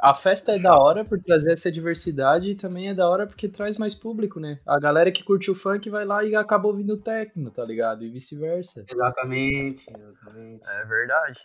[0.02, 3.50] A festa é da hora por trazer essa diversidade e também é da hora porque
[3.50, 4.60] traz mais público, né?
[4.66, 8.04] A galera que curte o funk vai lá e acaba ouvindo o techno, tá ligado?
[8.06, 8.86] E vice-versa.
[8.90, 10.70] Exatamente, exatamente.
[10.70, 11.42] É verdade.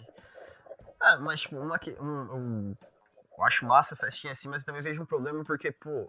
[1.02, 1.96] É, mas, tipo, uma que.
[2.00, 2.74] Um, um-
[3.36, 6.06] eu acho massa a festinha assim, mas eu também vejo um problema porque, pô,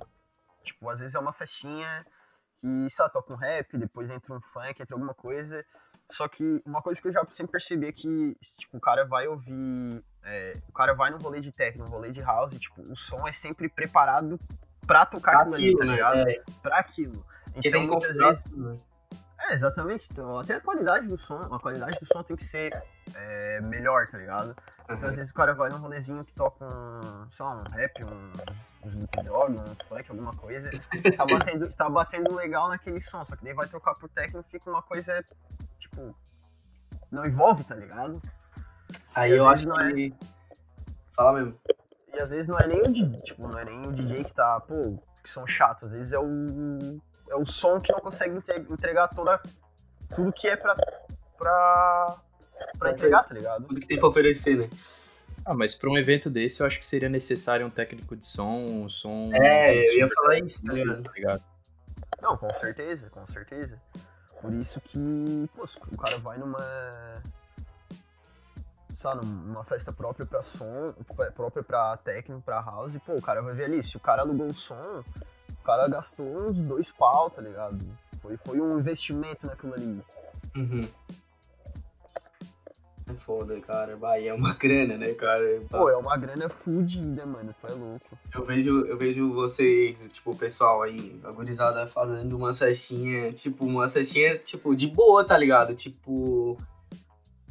[0.66, 2.06] tipo, às vezes é uma festinha
[2.60, 5.64] que, sei lá, toca um rap, depois entra um funk, entra alguma coisa.
[6.12, 9.28] Só que uma coisa que eu já sempre percebi é que, tipo, o cara vai
[9.28, 10.04] ouvir.
[10.24, 12.96] é, o cara vai num rolê de techno, num rolê de house, e, tipo, o
[12.96, 14.40] som é sempre preparado
[14.86, 15.92] pra tocar Pra aquilo ali, tá né?
[15.94, 16.30] ligado?
[16.30, 17.26] É, Pra aquilo.
[17.54, 18.52] porque Então, tem muitas vezes.
[18.52, 18.78] né?
[19.40, 20.08] É, exatamente.
[20.12, 22.72] Então, até a qualidade do som, a qualidade do som tem que ser
[23.14, 24.56] é, melhor, tá ligado?
[24.84, 25.16] Então, às Aham.
[25.16, 28.32] vezes o cara vai num rolezinho que toca um, sei lá, um rap, um,
[28.88, 30.70] um Dogg, um funk, alguma coisa,
[31.18, 34.70] tá batendo, tá batendo legal naquele som, só que daí vai trocar pro techno fica
[34.70, 35.24] uma coisa,
[35.80, 36.16] tipo,
[37.12, 38.22] não envolve, tá ligado?
[39.14, 39.94] Aí eu acho não é.
[39.94, 40.14] que.
[41.16, 41.60] Fala mesmo.
[42.14, 44.34] E às vezes não é nem o DJ, tipo, não é nem o DJ que
[44.34, 48.38] tá, pô, que som chato, às vezes é o, é o som que não consegue
[48.70, 49.42] entregar toda,
[50.16, 50.76] tudo que é pra,
[51.38, 52.18] pra,
[52.78, 53.68] pra entregar, tá ligado?
[53.68, 54.70] Tudo que tem pra oferecer, né?
[55.46, 58.66] Ah, mas pra um evento desse eu acho que seria necessário um técnico de som,
[58.66, 59.32] um som.
[59.34, 61.04] É, eu ia falar isso, tá ligado?
[61.04, 61.44] tá ligado?
[62.22, 63.80] Não, com certeza, com certeza.
[64.42, 67.22] Por isso que, pô, o cara vai numa.
[68.92, 70.94] Sabe, numa festa própria pra som,
[71.36, 74.48] própria pra técnico, pra house, pô, o cara vai ver ali, se o cara alugou
[74.48, 75.04] o som,
[75.52, 77.78] o cara gastou uns dois pau, tá ligado?
[78.22, 80.02] Foi, foi um investimento naquilo ali.
[80.56, 80.88] Uhum.
[83.08, 83.96] É foda, cara.
[83.96, 85.62] Bahia é uma grana, né, cara?
[85.70, 88.18] Pô, é uma grana fudida, mano, tu é louco.
[88.34, 93.66] Eu vejo, eu vejo vocês, tipo, o pessoal aí, a gurizada fazendo uma festinha, tipo,
[93.66, 95.76] uma festinha, tipo, de boa, tá ligado?
[95.76, 96.58] Tipo,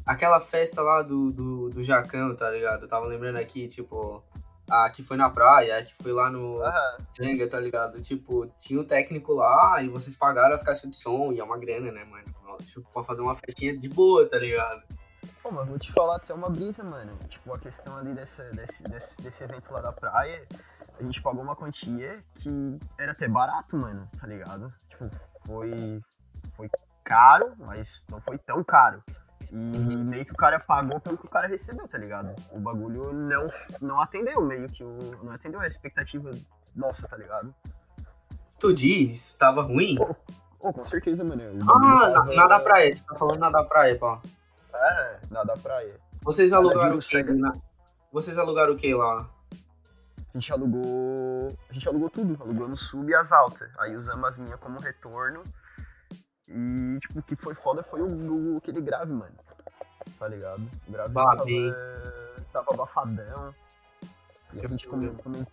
[0.05, 2.83] aquela festa lá do, do, do Jacão, tá ligado?
[2.83, 4.23] Eu tava lembrando aqui, tipo,
[4.69, 6.97] a que foi na praia, a que foi lá no Aham.
[7.17, 8.01] Jenga, tá ligado?
[8.01, 11.59] Tipo, tinha um técnico lá e vocês pagaram as caixas de som e é uma
[11.59, 12.25] grana, né, mano?
[12.65, 14.83] Tipo, pra fazer uma festinha de boa, tá ligado?
[15.45, 17.13] Pô, mas vou te falar, até uma brisa, mano.
[17.29, 20.43] Tipo, a questão ali dessa, desse, desse, desse evento lá da praia,
[20.99, 24.73] a gente pagou uma quantia que era até barato, mano, tá ligado?
[24.89, 25.11] Tipo,
[25.47, 26.03] foi,
[26.57, 26.71] foi
[27.05, 29.03] caro, mas não foi tão caro.
[29.53, 32.35] E meio que o cara pagou pelo que o cara recebeu, tá ligado?
[32.51, 33.47] O bagulho não,
[33.83, 36.31] não atendeu, meio que o, não atendeu a expectativa
[36.75, 37.55] nossa, tá ligado?
[38.59, 39.97] Tu diz, tava ruim?
[40.59, 41.43] Pô, com certeza, mano.
[41.71, 44.19] Ah, na, tava- na da praia, tu tá falando na da praia, pô.
[44.75, 45.99] É, na da praia.
[46.23, 47.23] Vocês Ela alugaram o quê?
[47.23, 47.57] na-
[48.13, 49.29] Vocês alugaram o que lá?
[50.35, 51.57] A gente alugou.
[51.69, 53.71] A gente alugou tudo, alugou no sub e as altas.
[53.79, 55.43] Aí usamos as minhas como retorno.
[56.49, 59.35] E, tipo, o que foi foda foi o, o- aquele grave, mano.
[60.19, 60.63] Tá ligado?
[60.89, 61.45] O grave tava,
[62.53, 63.55] tava abafadão.
[64.53, 65.47] E a gente comen- comen-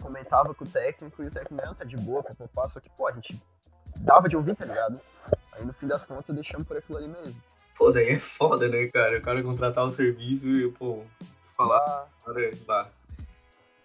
[0.00, 2.66] comentava com o técnico e o técnico, não, tá de boa, papapá.
[2.66, 3.40] Só que, pô, a gente
[3.96, 5.00] dava de ouvir, tá ligado?
[5.52, 7.40] Aí no fim das contas deixamos por aquilo ali mesmo.
[7.76, 9.18] Pô, daí é foda, né, cara?
[9.18, 11.02] O cara contratar o serviço e, pô,
[11.56, 12.88] falar, cara, lá.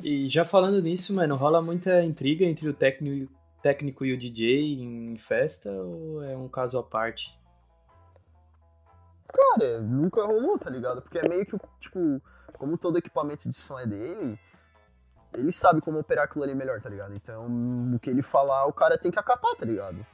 [0.04, 4.82] E já falando nisso, mano, rola muita intriga entre o técnico, técnico e o DJ
[4.82, 7.38] em festa ou é um caso à parte?
[9.28, 11.02] Cara, nunca rolou, tá ligado?
[11.02, 12.22] Porque é meio que, tipo,
[12.54, 14.40] como todo equipamento de som é dele,
[15.34, 17.14] ele sabe como operar aquilo ali melhor, tá ligado?
[17.14, 17.46] Então,
[17.94, 20.06] o que ele falar, o cara tem que acatar, tá ligado?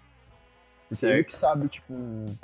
[0.89, 1.93] Porque ele que sabe, tipo,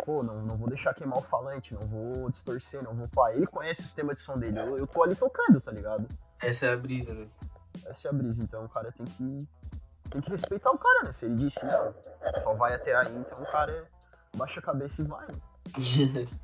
[0.03, 3.31] pô, não, não vou deixar queimar o falante, não vou distorcer, não vou pá.
[3.33, 6.07] Ele conhece o sistema de som dele, eu, eu tô ali tocando, tá ligado?
[6.41, 7.27] Essa é a brisa, né?
[7.85, 9.47] Essa é a brisa, então o cara tem que.
[10.09, 11.11] Tem que respeitar o cara, né?
[11.11, 11.93] Se ele disse não,
[12.43, 13.87] só vai até aí, então o cara
[14.35, 15.27] baixa a cabeça e vai.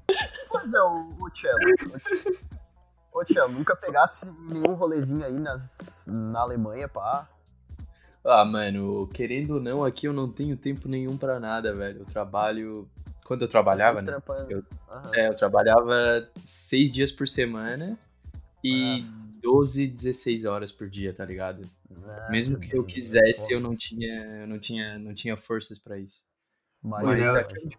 [0.50, 1.60] Pois é, o, o Cello.
[3.12, 7.28] Ô, Cello, nunca pegasse nenhum rolezinho aí nas, na Alemanha, pá.
[8.28, 12.02] Ah, mano, querendo ou não, aqui eu não tenho tempo nenhum pra nada, velho.
[12.02, 12.90] Eu trabalho.
[13.24, 14.18] Quando eu trabalhava, né?
[14.50, 14.64] Eu.
[15.14, 17.98] É, eu trabalhava seis dias por semana
[18.62, 19.28] e Nossa.
[19.42, 21.62] 12, 16 horas por dia, tá ligado?
[21.90, 25.98] Nossa, Mesmo que eu quisesse, eu não tinha, eu não tinha, não tinha forças para
[25.98, 26.22] isso.
[26.82, 27.70] Mas, Mas aqui,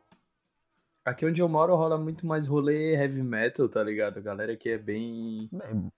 [1.04, 4.16] aqui, onde eu moro rola muito mais rolê heavy metal, tá ligado?
[4.16, 5.48] A galera aqui é bem.
[5.52, 5.92] Bem,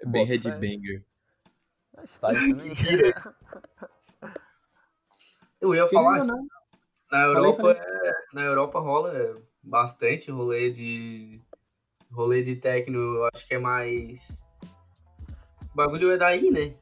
[0.00, 1.04] é bem headbanger.
[5.60, 6.48] Eu ia falar, tipo,
[7.10, 8.08] na Europa, falei, falei.
[8.08, 11.40] É, na Europa rola bastante rolê de
[12.10, 14.40] rolê de techno, eu acho que é mais
[15.72, 16.74] o bagulho é daí, né?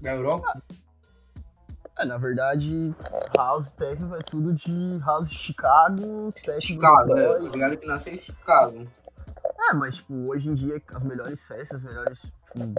[0.00, 0.62] Da Europa.
[1.98, 2.94] É, na verdade,
[3.36, 8.16] House Techno é tudo de House Chicago, Techno Chicago, é, o ligado que nasceu em
[8.16, 8.86] Chicago.
[9.68, 12.74] É, mas tipo, hoje em dia as melhores festas, as melhores tipo,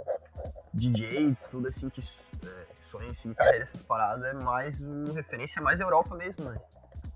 [0.74, 5.60] DJ, tudo assim que é, sonha em seguir carreira essas paradas, é mais o referência
[5.60, 6.58] é mais Europa mesmo, né?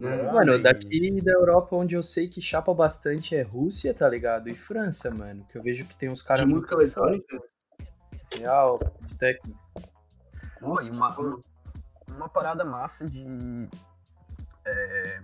[0.01, 4.49] É, mano, daqui da Europa onde eu sei que chapa bastante é Rússia, tá ligado?
[4.49, 5.45] E França, mano.
[5.49, 7.37] Que eu vejo que tem uns caras muito eletrônica.
[8.37, 9.59] Real, de técnico.
[10.61, 11.41] Nossa, uma, uma,
[12.07, 13.27] uma, parada massa de.
[14.65, 15.21] É,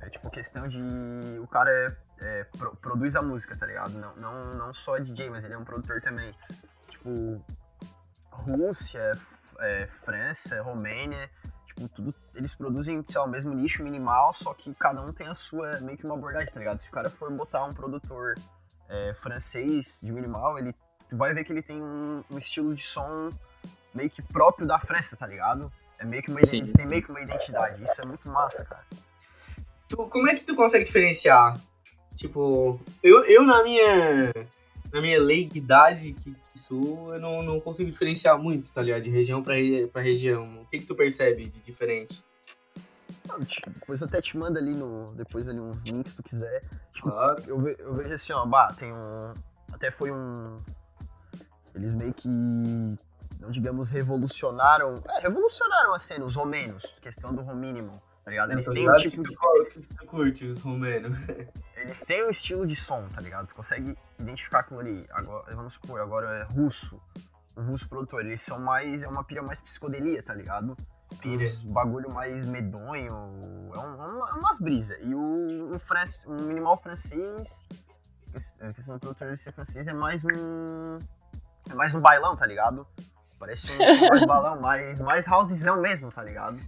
[0.00, 0.80] é, tipo questão de.
[1.42, 1.70] O cara
[2.20, 3.92] é, é pro, produz a música, tá ligado?
[3.92, 6.34] Não, não, não só DJ, mas ele é um produtor também.
[7.02, 7.44] Tipo,
[8.30, 9.12] Rússia,
[9.58, 11.28] é, França, Romênia,
[11.66, 15.26] tipo, tudo, eles produzem, sei lá, o mesmo nicho minimal, só que cada um tem
[15.26, 16.80] a sua, meio que uma abordagem, tá ligado?
[16.80, 18.36] Se o cara for botar um produtor
[18.88, 20.72] é, francês de minimal, ele
[21.08, 23.30] tu vai ver que ele tem um, um, estilo de som
[23.92, 25.70] meio que próprio da França, tá ligado?
[25.98, 26.64] É meio que uma Sim.
[26.64, 27.82] tem meio que uma identidade.
[27.82, 28.84] Isso é muito massa, cara.
[29.88, 31.60] Tu, como é que tu consegue diferenciar?
[32.14, 34.32] Tipo, eu, eu na minha
[34.92, 39.02] na minha leiguidade que, que sou, eu não, não consigo diferenciar muito, tá ligado?
[39.02, 39.54] De região pra,
[39.92, 40.44] pra região.
[40.60, 42.22] O que que tu percebe de diferente?
[43.26, 45.12] Não, tipo, depois eu até te mando ali no.
[45.12, 46.62] Depois ali uns links se tu quiser.
[46.92, 47.42] Tipo, claro.
[47.46, 49.34] eu, ve, eu vejo assim, ó, bah, tem um.
[49.72, 50.60] Até foi um.
[51.74, 52.28] Eles meio que.
[53.40, 55.02] Não digamos, revolucionaram.
[55.08, 56.84] É, revolucionaram a cena, os romenos.
[57.00, 58.00] Questão do romínimo.
[58.24, 58.52] Tá ligado?
[58.52, 59.36] Eles têm um tipo de.
[59.96, 61.18] Tu curte os romenos.
[61.76, 63.48] Eles têm um estilo de som, tá ligado?
[63.48, 65.04] Tu consegue identificar aquilo ali.
[65.10, 67.00] Agora, vamos supor, agora é russo.
[67.56, 68.24] Um russo produtor.
[68.24, 69.02] Eles são mais.
[69.02, 70.76] É uma pira mais psicodelia, tá ligado?
[71.20, 71.44] Pira.
[71.44, 73.70] Uns bagulho mais medonho.
[73.74, 74.98] É, um, é umas brisas.
[75.02, 77.60] E o um, france, um minimal francês.
[78.60, 81.00] A questão do produtor ser francês é mais um.
[81.68, 82.86] É mais um bailão, tá ligado?
[83.36, 86.60] Parece um mais balão, mais, mais housezão mesmo, tá ligado?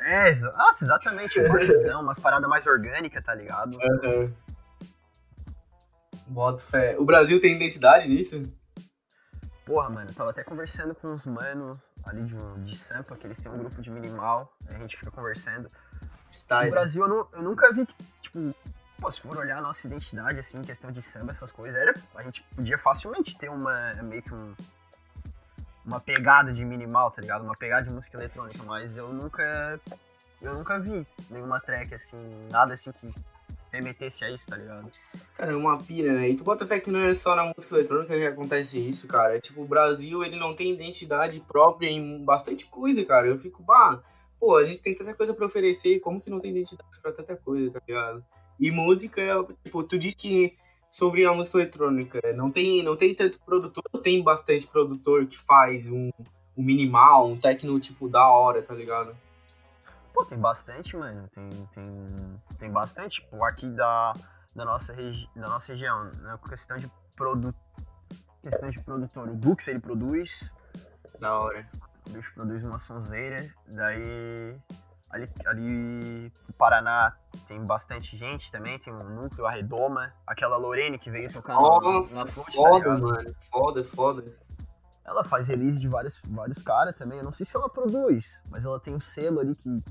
[0.00, 3.76] É, nossa, exatamente, um umas paradas mais orgânicas, tá ligado?
[3.76, 4.32] Uhum.
[6.26, 6.96] Boto fé.
[6.98, 8.42] O Brasil tem identidade nisso?
[9.64, 13.38] Porra, mano, eu tava até conversando com uns manos ali de, de Sampa, que eles
[13.38, 15.68] têm um grupo de minimal, a gente fica conversando.
[16.32, 16.66] Style.
[16.66, 18.54] No Brasil eu, eu, nunca vi que, tipo,
[19.00, 22.22] pô, se for olhar a nossa identidade, assim, questão de samba, essas coisas, era, a
[22.22, 24.54] gente podia facilmente ter uma, meio que um,
[25.90, 27.42] uma pegada de minimal, tá ligado?
[27.42, 29.80] Uma pegada de música eletrônica, mas eu nunca
[30.40, 32.16] eu nunca vi nenhuma track assim,
[32.48, 33.12] nada assim que
[33.72, 34.90] remetesse a isso, tá ligado?
[35.34, 36.28] Cara, é uma pira, né?
[36.28, 39.36] E tu bota fé que não é só na música eletrônica que acontece isso, cara.
[39.36, 43.26] É, tipo, o Brasil, ele não tem identidade própria em bastante coisa, cara.
[43.26, 44.00] Eu fico, bah,
[44.38, 47.36] pô, a gente tem tanta coisa pra oferecer, como que não tem identidade pra tanta
[47.36, 48.24] coisa, tá ligado?
[48.58, 49.22] E música,
[49.64, 50.56] tipo, tu disse que
[50.90, 52.20] sobre a música eletrônica.
[52.34, 56.10] Não tem, não tem tanto produtor, tem bastante produtor que faz um,
[56.56, 59.16] um minimal, um techno tipo da hora, tá ligado?
[60.12, 61.28] Pô, tem bastante, mano.
[61.32, 63.20] Tem, tem, tem bastante.
[63.20, 64.12] Tipo, aqui da,
[64.54, 66.38] da, nossa, da nossa região, né?
[66.48, 67.56] questão de produto.
[68.42, 69.28] Questão de produtor.
[69.28, 70.54] O Bux ele produz.
[71.20, 71.68] Da hora.
[72.06, 73.48] O bicho produz uma sonzeira.
[73.68, 74.56] Daí
[75.10, 77.16] Ali, ali no Paraná
[77.48, 82.20] tem bastante gente também, tem um núcleo, a Redoma, aquela Lorene que veio tocando Nossa,
[82.20, 83.34] na fonte, tá foda, tá mano.
[83.50, 84.24] Foda, foda.
[85.04, 87.18] Ela faz release de vários, vários caras também.
[87.18, 89.82] Eu não sei se ela produz, mas ela tem um selo ali que,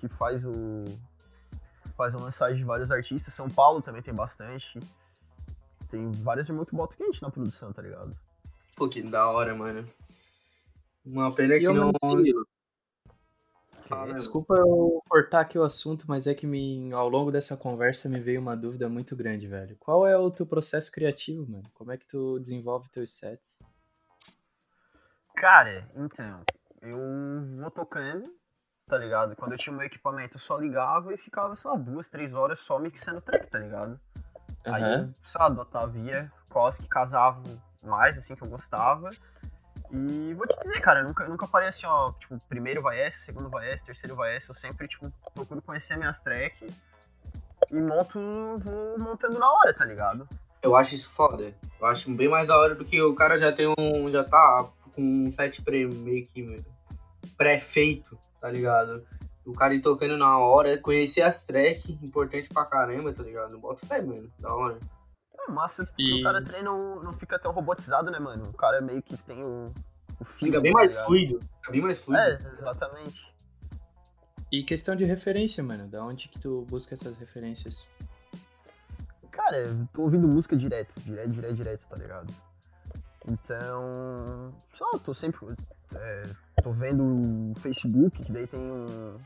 [0.00, 0.84] que faz o.
[1.96, 3.32] faz a lançagem de vários artistas.
[3.32, 4.78] São Paulo também tem bastante.
[5.90, 8.14] tem vários irmãos que botam quente na produção, tá ligado?
[8.76, 9.88] Pô, que da hora, mano.
[11.06, 11.92] Uma pena que eu não.
[11.98, 12.22] Fala,
[13.96, 14.14] meu.
[14.14, 18.20] Desculpa eu cortar aqui o assunto, mas é que me, ao longo dessa conversa me
[18.20, 19.76] veio uma dúvida muito grande, velho.
[19.78, 21.68] Qual é o teu processo criativo, mano?
[21.74, 23.60] Como é que tu desenvolve teus sets?
[25.36, 26.42] Cara, então,
[26.80, 26.98] eu
[27.60, 28.32] vou tocando,
[28.86, 29.34] tá ligado?
[29.36, 32.32] Quando eu tinha o meu equipamento, eu só ligava e ficava, sei lá, duas, três
[32.32, 34.00] horas só mixando track, tá ligado?
[34.64, 35.08] Aí, Aham.
[35.08, 35.92] eu, sei lá, adotava
[36.50, 37.42] quais que casavam
[37.82, 39.10] mais, assim, que eu gostava.
[39.92, 42.98] E vou te dizer, cara, eu nunca, eu nunca parei assim, ó, tipo, primeiro vai
[42.98, 44.50] essa, segundo vai essa, terceiro vai essa.
[44.50, 46.74] Eu sempre, tipo, procuro conhecer minhas tracks
[47.70, 48.18] e monto,
[48.58, 50.26] vou montando na hora, tá ligado?
[50.62, 51.54] Eu acho isso foda.
[51.78, 54.10] Eu acho bem mais da hora do que o cara já tem um.
[54.10, 56.64] já tá com um set meio que
[57.36, 59.04] pré-feito, tá ligado?
[59.44, 63.58] O cara ir tocando na hora, conhecer as tracks, importante pra caramba, tá ligado?
[63.58, 64.30] Bota fé, mano.
[64.38, 64.78] Da hora.
[65.48, 68.48] É massa porque E- o cara treina, não, não fica tão robotizado, né, mano?
[68.48, 69.72] O cara meio que tem o,
[70.20, 70.46] o fio.
[70.48, 71.06] Fica bem tá mais ligado?
[71.06, 71.40] fluido.
[71.58, 72.22] Fica bem mais fluido.
[72.22, 73.32] É, exatamente.
[74.50, 75.88] E questão de referência, mano.
[75.88, 77.86] Da onde que tu busca essas referências?
[79.30, 82.32] Cara, eu tô ouvindo música direto, direto, direto, direto, tá ligado?
[83.26, 85.38] Então, só tô sempre,
[85.94, 86.22] é,
[86.62, 89.16] tô vendo o Facebook, que daí tem um,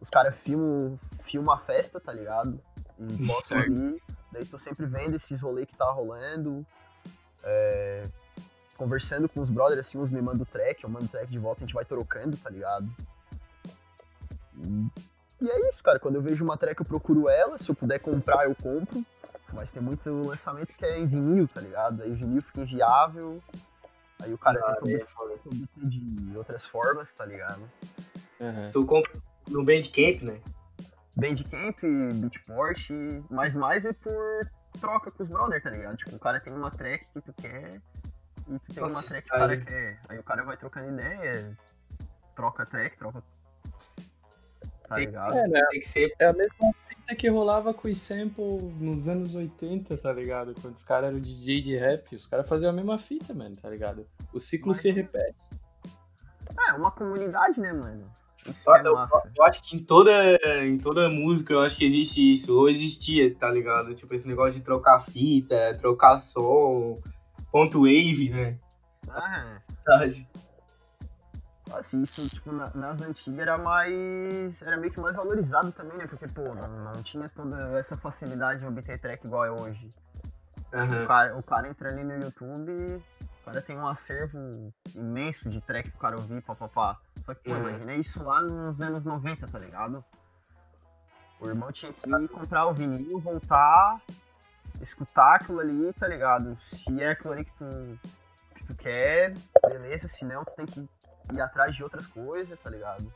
[0.00, 2.60] os caras filmam, filmam a festa, tá ligado?
[2.98, 4.00] E postam ali,
[4.32, 6.64] daí tô sempre vendo esses rolês que tá rolando,
[7.42, 8.08] é,
[8.76, 11.66] conversando com os brothers, assim, uns me mandam track, eu mando track de volta, a
[11.66, 12.88] gente vai trocando, tá ligado?
[14.56, 14.90] E,
[15.40, 17.98] e é isso, cara, quando eu vejo uma track eu procuro ela, se eu puder
[17.98, 19.04] comprar eu compro,
[19.52, 22.02] mas tem muito lançamento que é em vinil, tá ligado?
[22.02, 23.42] Aí vinil fica inviável.
[24.20, 27.62] Aí o cara Ah, tenta é obter de outras formas, tá ligado?
[28.40, 28.70] Aham.
[28.72, 29.12] Tu compra
[29.48, 30.40] no Bandcamp, né?
[31.18, 31.78] Bandcamp,
[32.14, 32.90] Beatport,
[33.28, 34.48] mas mais é por
[34.80, 35.96] troca com os brothers, tá ligado?
[35.96, 37.80] Tipo, o cara tem uma track que tu quer
[38.48, 40.00] e tu tem Nossa, uma track que o aí- cara quer.
[40.08, 41.56] Aí o cara vai trocando ideia,
[42.36, 43.22] troca track, troca.
[44.88, 45.36] Tá Tem- ligado?
[45.36, 45.60] É, né?
[45.70, 46.14] Tem que ser.
[46.18, 50.54] É a mesma fita que rolava com os sample nos anos 80, tá ligado?
[50.60, 53.68] Quando os caras eram DJ de rap, os caras faziam a mesma fita, mano, tá
[53.68, 54.06] ligado?
[54.32, 55.36] O ciclo Mas- se repete.
[56.68, 58.10] É, uma comunidade, né, mano?
[58.66, 59.32] Eu, é massa.
[59.36, 60.10] eu acho que em toda,
[60.64, 63.94] em toda música eu acho que existe isso, ou existia, tá ligado?
[63.94, 67.00] Tipo, esse negócio de trocar fita, trocar som,
[67.52, 68.56] ponto wave, né?
[69.08, 70.28] Ah, Verdade.
[71.72, 74.62] Assim, isso, tipo, na- nas antigas era mais.
[74.62, 76.06] Era meio que mais valorizado também, né?
[76.06, 79.90] Porque, pô, não, não tinha toda essa facilidade de obter track igual é hoje.
[80.72, 81.06] O Aham.
[81.06, 85.90] cara, o cara entra ali no YouTube, o cara tem um acervo imenso de track
[85.90, 86.98] pro cara ouvir, papapá.
[87.24, 87.68] Só que, pô, Uhum.
[87.68, 90.04] imagina isso lá nos anos 90, tá ligado?
[91.40, 94.00] O irmão tinha que comprar o vinil, voltar,
[94.80, 96.58] escutar aquilo ali, tá ligado?
[96.62, 97.98] Se é aquilo ali que tu,
[98.56, 99.34] que tu quer,
[99.68, 100.88] beleza, se não, tu tem que
[101.32, 103.12] ir atrás de outras coisas, tá ligado?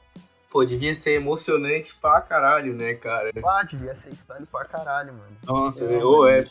[0.50, 3.30] Pô, devia ser emocionante pra caralho, né, cara?
[3.44, 5.36] Ah, devia ser style pra caralho, mano.
[5.44, 6.04] Nossa, É, né?
[6.04, 6.44] Ô, é.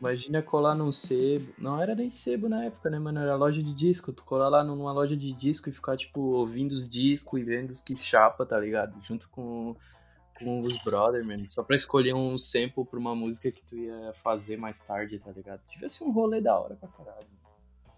[0.00, 1.52] Imagina colar num sebo.
[1.58, 3.20] Não era nem sebo na época, né, mano?
[3.20, 4.12] Era loja de disco.
[4.12, 7.70] Tu colar lá numa loja de disco e ficar, tipo, ouvindo os discos e vendo
[7.70, 8.98] os que chapa, tá ligado?
[9.02, 9.76] Junto com,
[10.38, 11.44] com os brothers, mano.
[11.50, 15.30] Só pra escolher um sample pra uma música que tu ia fazer mais tarde, tá
[15.32, 15.60] ligado?
[15.70, 17.26] Devia ser um rolê da hora pra caralho.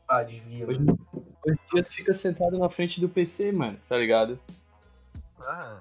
[0.08, 0.66] Ah, devia.
[0.66, 0.98] Hoje, mano.
[1.14, 4.40] hoje em dia tu fica sentado na frente do PC, mano, tá ligado?
[5.38, 5.78] Ah,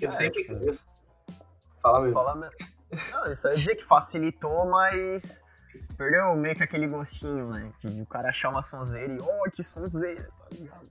[0.00, 0.46] Eu É, sempre.
[0.48, 0.72] eu-
[1.82, 2.14] Fala mesmo.
[2.14, 2.75] falar mesmo.
[3.12, 5.42] Não, isso aí dizer que facilitou, mas
[5.96, 7.72] perdeu meio que aquele gostinho, né?
[7.84, 10.86] De o cara achar uma sonzeira e, oh, que sonzeira, tá ligado?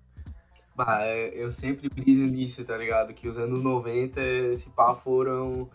[0.75, 3.13] Bah, é, eu sempre briso nisso, tá ligado?
[3.13, 5.69] Que os anos 90, esse pá, foram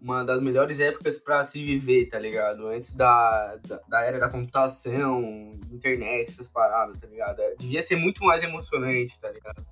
[0.00, 2.66] uma das melhores épocas pra se viver, tá ligado?
[2.68, 7.40] Antes da, da, da era da computação, internet, essas paradas, tá ligado?
[7.40, 9.64] É, Devia ser muito mais emocionante, tá ligado?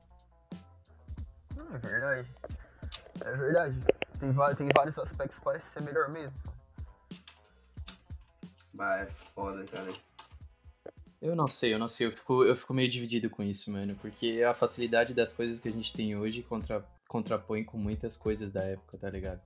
[1.73, 2.29] É verdade.
[3.25, 3.81] É verdade.
[4.23, 6.39] Tem, tem vários aspectos que parece ser melhor mesmo.
[8.73, 9.93] Bah, é foda, cara.
[11.21, 12.07] Eu não sei, eu não sei.
[12.07, 13.97] Eu fico, eu fico meio dividido com isso, mano.
[14.01, 18.53] Porque a facilidade das coisas que a gente tem hoje contra, contrapõe com muitas coisas
[18.53, 19.41] da época, tá ligado?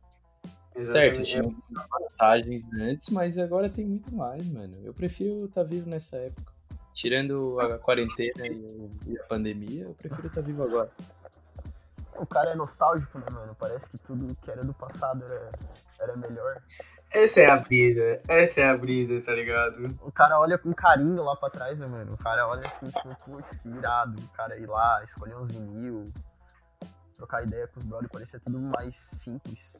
[0.77, 1.31] Certo, Exatamente.
[1.31, 4.75] tinha algumas vantagens antes, mas agora tem muito mais, mano.
[4.85, 6.53] Eu prefiro estar vivo nessa época.
[6.93, 10.93] Tirando a quarentena e, e a pandemia, eu prefiro estar vivo agora.
[12.19, 13.55] O cara é nostálgico, né, mano?
[13.59, 15.51] Parece que tudo que era do passado era,
[16.01, 16.63] era melhor.
[17.11, 19.97] Essa é a brisa, essa é a brisa, tá ligado?
[20.03, 22.15] O cara olha com carinho lá pra trás, né, mano?
[22.15, 24.21] O cara olha assim, tipo, putz, que irado.
[24.21, 26.13] O cara ir lá, escolher uns vinil,
[27.15, 29.77] trocar ideia com os brothers, parecia tudo mais simples.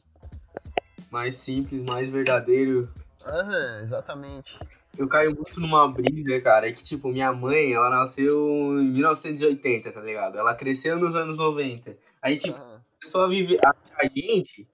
[1.11, 2.91] Mais simples, mais verdadeiro.
[3.25, 4.57] Aham, exatamente.
[4.97, 9.91] Eu caio muito numa brisa, cara, é que, tipo, minha mãe, ela nasceu em 1980,
[9.91, 10.37] tá ligado?
[10.37, 11.95] Ela cresceu nos anos 90.
[12.21, 12.81] Aí, tipo, Aham.
[12.99, 14.67] começou a viver a, a gente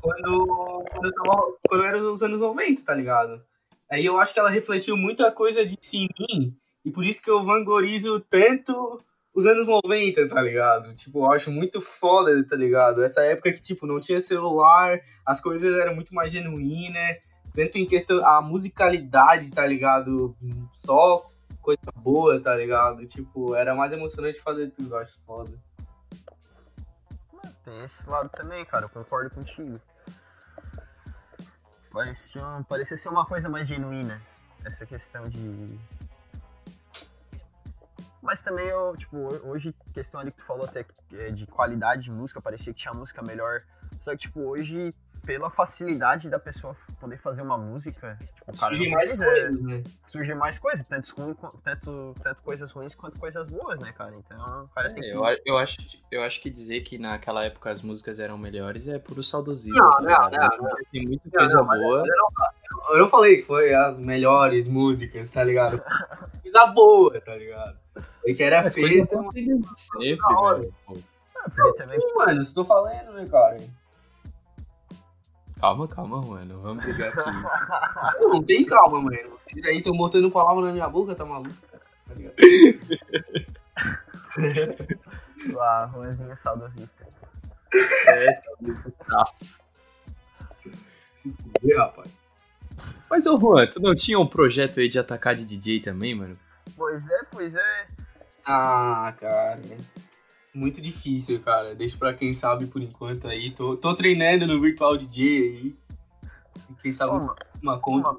[0.00, 3.42] quando, quando, eu tava, quando era os anos 90, tá ligado?
[3.90, 7.30] Aí eu acho que ela refletiu muita coisa disso em mim, e por isso que
[7.30, 9.00] eu vanglorizo tanto
[9.34, 10.94] os anos 90, tá ligado?
[10.94, 13.02] Tipo, eu acho muito foda, tá ligado?
[13.02, 17.18] Essa época que, tipo, não tinha celular, as coisas eram muito mais genuínas,
[17.56, 20.36] tanto em questão, a musicalidade, tá ligado?
[20.74, 21.26] Só
[21.62, 23.06] coisa boa, tá ligado?
[23.06, 25.58] Tipo, era mais emocionante fazer tudo, eu acho foda.
[27.64, 29.80] Tem esse lado também, cara, eu concordo contigo.
[31.90, 34.20] Parecia, parecia ser uma coisa mais genuína,
[34.62, 35.78] essa questão de.
[38.20, 39.16] Mas também eu, tipo,
[39.48, 40.84] hoje, questão ali que tu falou até
[41.14, 43.62] é, de qualidade de música, parecia que tinha música melhor.
[44.00, 44.92] Só que, tipo, hoje,
[45.26, 49.60] pela facilidade da pessoa poder fazer uma música, tipo, o cara Surgem não mais coisas,
[49.62, 49.82] né?
[50.06, 54.14] surge mais coisas, tanto, ruim, tanto, tanto coisas ruins quanto coisas boas, né, cara?
[54.16, 55.10] Então o cara tem que.
[55.10, 55.76] É, eu, eu, acho,
[56.10, 59.76] eu acho que dizer que naquela época as músicas eram melhores é puro saudosismo.
[59.76, 60.62] Não, tá não, ligado?
[60.62, 62.04] não, Tem muita Não, coisa não, boa.
[62.90, 65.82] Eu não falei que foi as melhores músicas, tá ligado?
[66.42, 67.76] Coisa boa, tá ligado?
[68.24, 69.16] E que era feita.
[69.74, 70.74] sempre, velho.
[70.86, 70.96] Pô,
[71.36, 72.00] Ah, porque também.
[72.00, 73.58] Sim, mano, isso tô falando, né, cara?
[75.66, 76.62] Calma, calma, mano.
[76.62, 77.18] Vamos brigar aqui.
[78.22, 79.18] Não, não tem calma, mano.
[79.50, 81.52] Vocês aí estão botando palavra na minha boca, tá maluco?
[82.06, 82.36] Tá ligado?
[85.60, 87.08] A Juanzinha saudosista.
[88.06, 88.92] É, saudosismo.
[91.20, 92.12] Se fuder, rapaz.
[93.10, 96.38] Mas, ô Juan, tu não tinha um projeto aí de atacar de DJ também, mano?
[96.76, 97.86] Pois é, pois é.
[98.44, 99.60] Ah, cara.
[100.56, 101.74] Muito difícil, cara.
[101.74, 103.50] Deixa pra quem sabe por enquanto aí.
[103.50, 105.76] Tô, tô treinando no Virtual DJ aí.
[106.80, 108.16] Quem sabe Ô, ma- uma conta.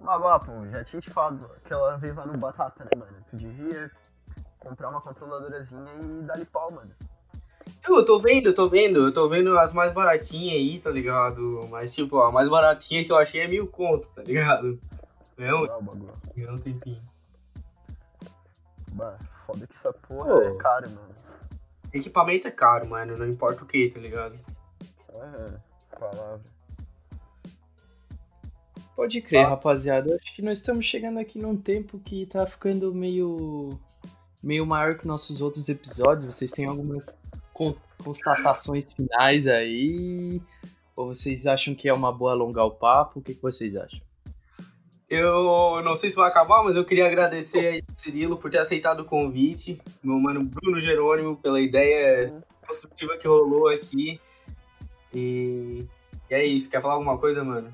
[0.00, 3.12] mas, ó, pô, já tinha te falado aquela vez lá no Batata, né, mano?
[3.30, 3.90] Tu devia
[4.58, 6.90] comprar uma controladorazinha e dar-lhe pau, mano.
[7.86, 11.68] Eu, tô vendo, eu tô vendo, eu tô vendo as mais baratinhas aí, tá ligado?
[11.70, 14.80] Mas, tipo, a mais baratinha que eu achei é mil conto, tá ligado?
[15.36, 16.14] Não, Dá o bagulho.
[16.36, 16.98] não tem fim.
[18.92, 20.42] Bah, foda que essa porra Ô.
[20.42, 21.14] é caro, mano.
[21.92, 24.38] Equipamento é caro, mano, não importa o que, tá ligado?
[25.14, 25.60] Aham,
[25.98, 26.40] palavra.
[28.94, 29.54] Pode crer, Fala.
[29.54, 30.14] rapaziada.
[30.22, 33.78] Acho que nós estamos chegando aqui num tempo que tá ficando meio
[34.42, 36.34] meio maior que nossos outros episódios.
[36.34, 37.16] Vocês têm algumas
[37.52, 40.40] con- constatações finais aí?
[40.94, 43.20] Ou vocês acham que é uma boa alongar o papo?
[43.20, 44.00] O que, que vocês acham?
[45.14, 49.00] Eu não sei se vai acabar, mas eu queria agradecer aí Cirilo por ter aceitado
[49.00, 52.28] o convite, meu mano Bruno Jerônimo pela ideia
[52.66, 54.18] construtiva que rolou aqui.
[55.12, 55.86] E,
[56.30, 57.70] e é isso, quer falar alguma coisa, mano?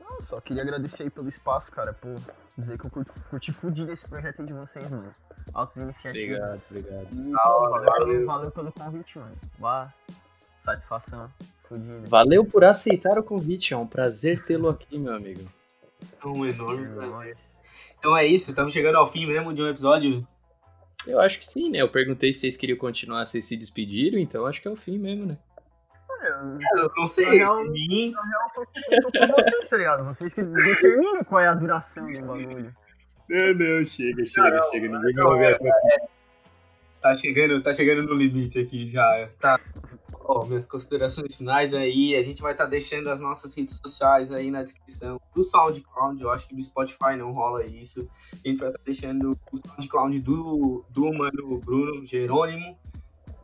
[0.00, 2.16] Não, só queria agradecer aí pelo espaço, cara, por
[2.56, 5.12] dizer que eu curti, curti fudido esse projeto aí de vocês, mano.
[5.52, 6.58] Altos iniciativas.
[6.70, 7.08] obrigado.
[7.12, 8.06] E, Da pô, hora, valeu, valeu.
[8.06, 9.36] Pelo, valeu pelo convite, mano.
[9.58, 9.92] Bah,
[10.58, 11.30] satisfação.
[11.64, 12.08] Fudida.
[12.08, 15.57] Valeu por aceitar o convite, é um prazer tê-lo aqui, meu amigo.
[16.22, 17.10] É um enorme prazer.
[17.10, 17.38] Nóis.
[17.98, 20.26] Então é isso, estamos chegando ao fim mesmo de um episódio.
[21.06, 21.80] Eu acho que sim, né?
[21.80, 24.98] Eu perguntei se vocês queriam continuar, vocês se despediram, então acho que é o fim
[24.98, 25.38] mesmo, né?
[26.20, 27.64] Eu, Eu não sei, Não.
[27.64, 30.04] mim, eu tô, tô com vocês, tá ligado?
[30.04, 32.74] Vocês que determinam qual é a duração do bagulho.
[33.28, 34.88] Não, não, chega, chega, chega.
[34.88, 35.58] Ninguém vai ouvir a
[37.00, 39.28] tá chegando, tá chegando no limite aqui já.
[39.38, 39.60] Tá.
[40.30, 44.50] Ó, minhas considerações finais aí, a gente vai estar deixando as nossas redes sociais aí
[44.50, 48.06] na descrição do SoundCloud, eu acho que do Spotify não rola isso.
[48.44, 52.78] A gente vai estar deixando o SoundCloud do, do mano Bruno Jerônimo,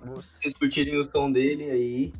[0.02, 2.12] vocês curtirem o som dele aí.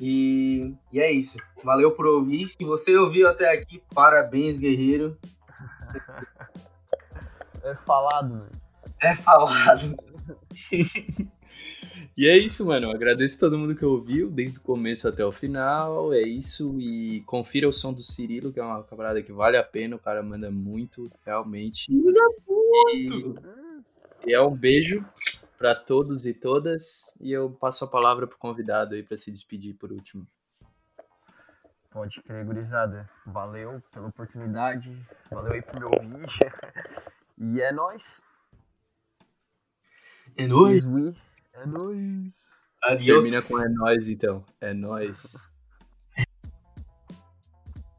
[0.00, 1.36] E, e é isso.
[1.62, 2.48] Valeu por ouvir.
[2.48, 5.18] Se você ouviu até aqui, parabéns, guerreiro.
[7.62, 8.50] É falado, mano.
[9.02, 9.94] É falado.
[12.20, 12.88] E é isso, mano.
[12.88, 16.12] Eu agradeço todo mundo que ouviu, desde o começo até o final.
[16.12, 16.78] É isso.
[16.78, 19.96] E confira o som do Cirilo, que é uma camarada que vale a pena.
[19.96, 21.90] O cara manda muito, realmente.
[21.90, 23.06] E,
[24.26, 25.02] e é um beijo
[25.56, 27.10] pra todos e todas.
[27.18, 30.26] E eu passo a palavra pro convidado aí pra se despedir por último.
[31.90, 33.08] Pode crer, gurizada.
[33.24, 34.94] Valeu pela oportunidade.
[35.30, 36.26] Valeu aí por me ouvir.
[37.42, 38.22] E é nóis.
[40.36, 40.84] É nóis.
[41.52, 42.32] É nóis.
[42.82, 43.24] Adiós.
[43.24, 44.44] Termina com é nóis, então.
[44.60, 45.36] É nóis.